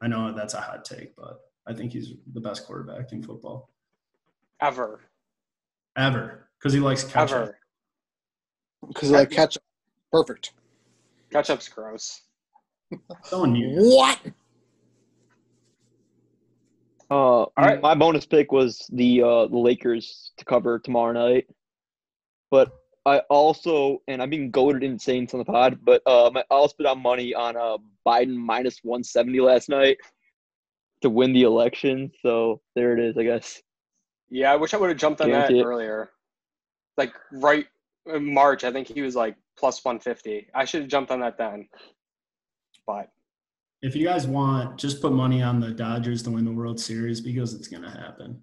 I 0.00 0.08
know 0.08 0.32
that's 0.34 0.54
a 0.54 0.60
hot 0.60 0.84
take, 0.84 1.14
but 1.16 1.40
I 1.66 1.72
think 1.72 1.92
he's 1.92 2.14
the 2.32 2.40
best 2.40 2.66
quarterback 2.66 3.12
in 3.12 3.22
football 3.22 3.70
Ever. 4.60 5.02
ever 5.96 6.48
because 6.58 6.72
he 6.72 6.80
likes 6.80 7.04
ketchup. 7.04 7.36
Ever. 7.36 7.58
Because 8.88 9.12
I 9.12 9.24
catch 9.24 9.56
perfect. 10.12 10.52
Ketchup's 11.30 11.68
gross. 11.68 12.22
Someone 13.24 13.52
mute. 13.52 13.72
What? 13.76 14.18
Uh, 17.14 17.46
right. 17.56 17.80
my 17.80 17.94
bonus 17.94 18.26
pick 18.26 18.50
was 18.50 18.90
the 18.92 19.22
uh 19.22 19.46
the 19.46 19.56
Lakers 19.56 20.32
to 20.36 20.44
cover 20.44 20.80
tomorrow 20.80 21.12
night, 21.12 21.46
but 22.50 22.72
I 23.06 23.18
also 23.30 24.02
and 24.08 24.20
I'm 24.20 24.30
being 24.30 24.50
goaded 24.50 24.82
into 24.82 24.98
saying 24.98 25.26
this 25.26 25.34
on 25.34 25.38
the 25.38 25.44
pod, 25.44 25.78
but 25.84 26.04
um, 26.08 26.36
I 26.36 26.42
also 26.50 26.74
put 26.76 26.86
on 26.86 27.00
money 27.00 27.32
on 27.32 27.56
uh 27.56 27.78
Biden 28.04 28.34
minus 28.34 28.80
170 28.82 29.40
last 29.40 29.68
night 29.68 29.98
to 31.02 31.08
win 31.08 31.32
the 31.32 31.42
election. 31.42 32.10
So 32.20 32.60
there 32.74 32.98
it 32.98 33.04
is, 33.04 33.16
I 33.16 33.22
guess. 33.22 33.62
Yeah, 34.28 34.52
I 34.52 34.56
wish 34.56 34.74
I 34.74 34.78
would 34.78 34.88
have 34.88 34.98
jumped 34.98 35.20
on 35.20 35.30
that 35.30 35.52
it. 35.52 35.62
earlier. 35.62 36.10
Like 36.96 37.14
right 37.30 37.66
in 38.12 38.34
March, 38.34 38.64
I 38.64 38.72
think 38.72 38.88
he 38.88 39.02
was 39.02 39.14
like 39.14 39.36
plus 39.56 39.84
150. 39.84 40.48
I 40.52 40.64
should 40.64 40.80
have 40.82 40.90
jumped 40.90 41.12
on 41.12 41.20
that 41.20 41.38
then. 41.38 41.68
But 42.88 43.10
If 43.82 43.94
you 43.94 44.06
guys 44.06 44.26
want, 44.26 44.78
just 44.78 45.02
put 45.02 45.12
money 45.12 45.42
on 45.42 45.60
the 45.60 45.70
Dodgers 45.70 46.22
to 46.22 46.30
win 46.30 46.44
the 46.44 46.52
World 46.52 46.80
Series 46.80 47.20
because 47.20 47.54
it's 47.54 47.68
gonna 47.68 47.90
happen. 47.90 48.42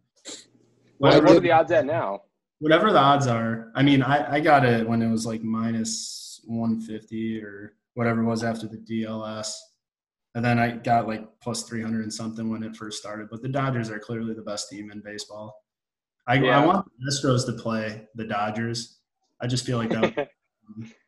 what, 0.97 1.23
what 1.23 1.37
are 1.37 1.39
the 1.39 1.51
odds 1.51 1.71
at 1.71 1.85
now? 1.85 2.21
whatever 2.61 2.93
the 2.93 2.99
odds 2.99 3.27
are. 3.27 3.71
I 3.75 3.81
mean, 3.81 4.03
I, 4.03 4.35
I 4.35 4.39
got 4.39 4.63
it 4.63 4.87
when 4.87 5.01
it 5.01 5.11
was 5.11 5.25
like 5.25 5.41
minus 5.41 6.41
150 6.45 7.41
or 7.43 7.73
whatever 7.95 8.21
it 8.21 8.25
was 8.25 8.43
after 8.43 8.67
the 8.67 8.77
DLS. 8.77 9.51
And 10.35 10.45
then 10.45 10.59
I 10.59 10.71
got 10.71 11.07
like 11.07 11.27
plus 11.41 11.63
300 11.63 12.03
and 12.03 12.13
something 12.13 12.49
when 12.49 12.63
it 12.63 12.75
first 12.75 12.99
started. 12.99 13.27
But 13.29 13.41
the 13.41 13.49
Dodgers 13.49 13.89
are 13.89 13.99
clearly 13.99 14.33
the 14.33 14.43
best 14.43 14.69
team 14.69 14.91
in 14.91 15.01
baseball. 15.01 15.53
I, 16.27 16.35
Yeah. 16.35 16.61
I 16.61 16.65
want 16.65 16.85
the 16.85 17.11
Astros 17.11 17.47
to 17.47 17.53
play 17.53 18.07
the 18.15 18.25
Dodgers. 18.25 18.99
I 19.41 19.47
just 19.47 19.65
feel 19.65 19.79
like 19.79 19.89
that. 19.89 20.29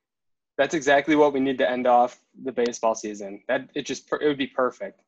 That's 0.57 0.73
exactly 0.73 1.15
what 1.15 1.33
we 1.33 1.39
need 1.39 1.57
to 1.59 1.69
end 1.69 1.87
off 1.87 2.19
the 2.43 2.51
baseball 2.51 2.95
season. 2.95 3.41
That 3.47 3.69
it 3.73 3.85
just 3.85 4.07
it 4.21 4.27
would 4.27 4.37
be 4.37 4.47
perfect. 4.47 5.01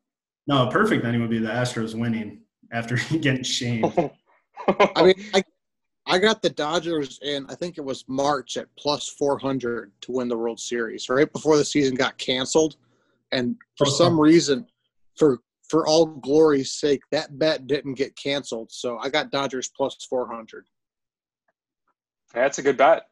no, 0.47 0.67
a 0.67 0.71
perfect 0.71 1.05
ending 1.05 1.21
would 1.21 1.29
be 1.29 1.39
the 1.39 1.49
Astros 1.49 1.93
winning 1.97 2.41
after 2.71 2.95
getting 3.19 3.43
shamed. 3.43 3.93
I 4.95 5.03
mean, 5.03 5.15
I, 5.34 5.43
I 6.08 6.17
got 6.19 6.41
the 6.41 6.49
Dodgers 6.49 7.19
in, 7.21 7.45
I 7.49 7.55
think 7.55 7.77
it 7.77 7.84
was 7.84 8.03
March 8.08 8.58
at 8.58 8.67
plus 8.77 9.10
400 9.10 9.91
to 10.01 10.12
win 10.12 10.27
the 10.27 10.38
World 10.38 10.60
Series, 10.60 11.10
right 11.10 11.31
before 11.31 11.58
the 11.58 11.65
season 11.65 11.95
got 11.95 12.17
canceled. 12.17 12.77
And 13.31 13.55
for 13.77 13.86
Oh, 13.88 13.89
some 13.89 14.19
reason, 14.19 14.65
for 15.17 15.39
for 15.67 15.88
all 15.88 16.05
glory's 16.05 16.71
sake, 16.71 17.01
that 17.12 17.38
bet 17.39 17.65
didn't 17.67 17.95
get 17.95 18.15
canceled. 18.15 18.71
So 18.71 18.97
I 18.99 19.10
got 19.10 19.31
Dodgers 19.31 19.67
plus 19.75 19.95
400. 20.10 20.65
That's 22.34 22.60
a 22.60 22.62
good 22.62 22.77
bet. 22.77 23.08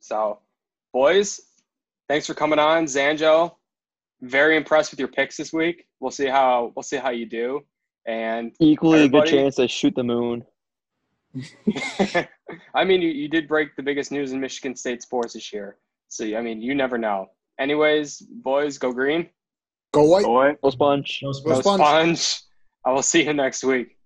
So, 0.00 0.40
boys, 0.92 1.40
thanks 2.08 2.26
for 2.26 2.34
coming 2.34 2.58
on, 2.58 2.84
Zanjo. 2.84 3.52
Very 4.20 4.56
impressed 4.56 4.90
with 4.90 4.98
your 4.98 5.08
picks 5.08 5.36
this 5.36 5.52
week. 5.52 5.86
We'll 6.00 6.10
see 6.10 6.26
how 6.26 6.72
we'll 6.74 6.82
see 6.82 6.96
how 6.96 7.10
you 7.10 7.26
do. 7.26 7.60
And 8.06 8.52
Equally 8.58 9.04
a 9.04 9.08
good 9.08 9.26
chance 9.26 9.56
to 9.56 9.68
shoot 9.68 9.94
the 9.94 10.02
moon. 10.02 10.44
I 12.74 12.84
mean, 12.84 13.02
you, 13.02 13.10
you 13.10 13.28
did 13.28 13.46
break 13.46 13.76
the 13.76 13.82
biggest 13.82 14.10
news 14.10 14.32
in 14.32 14.40
Michigan 14.40 14.74
State 14.74 15.02
sports 15.02 15.34
this 15.34 15.52
year. 15.52 15.76
So 16.08 16.24
I 16.24 16.40
mean, 16.40 16.60
you 16.62 16.74
never 16.74 16.98
know. 16.98 17.26
Anyways, 17.60 18.20
boys, 18.20 18.78
go 18.78 18.92
green. 18.92 19.28
Go 19.92 20.04
white. 20.04 20.24
Boy. 20.24 20.56
No 20.62 20.70
sponge. 20.70 21.20
No 21.22 21.32
Go 21.32 21.54
Go 21.54 21.60
sponge. 21.60 21.80
Sponge. 21.80 22.18
sponge. 22.18 22.42
I 22.84 22.92
will 22.92 23.02
see 23.02 23.24
you 23.24 23.34
next 23.34 23.64
week. 23.64 23.97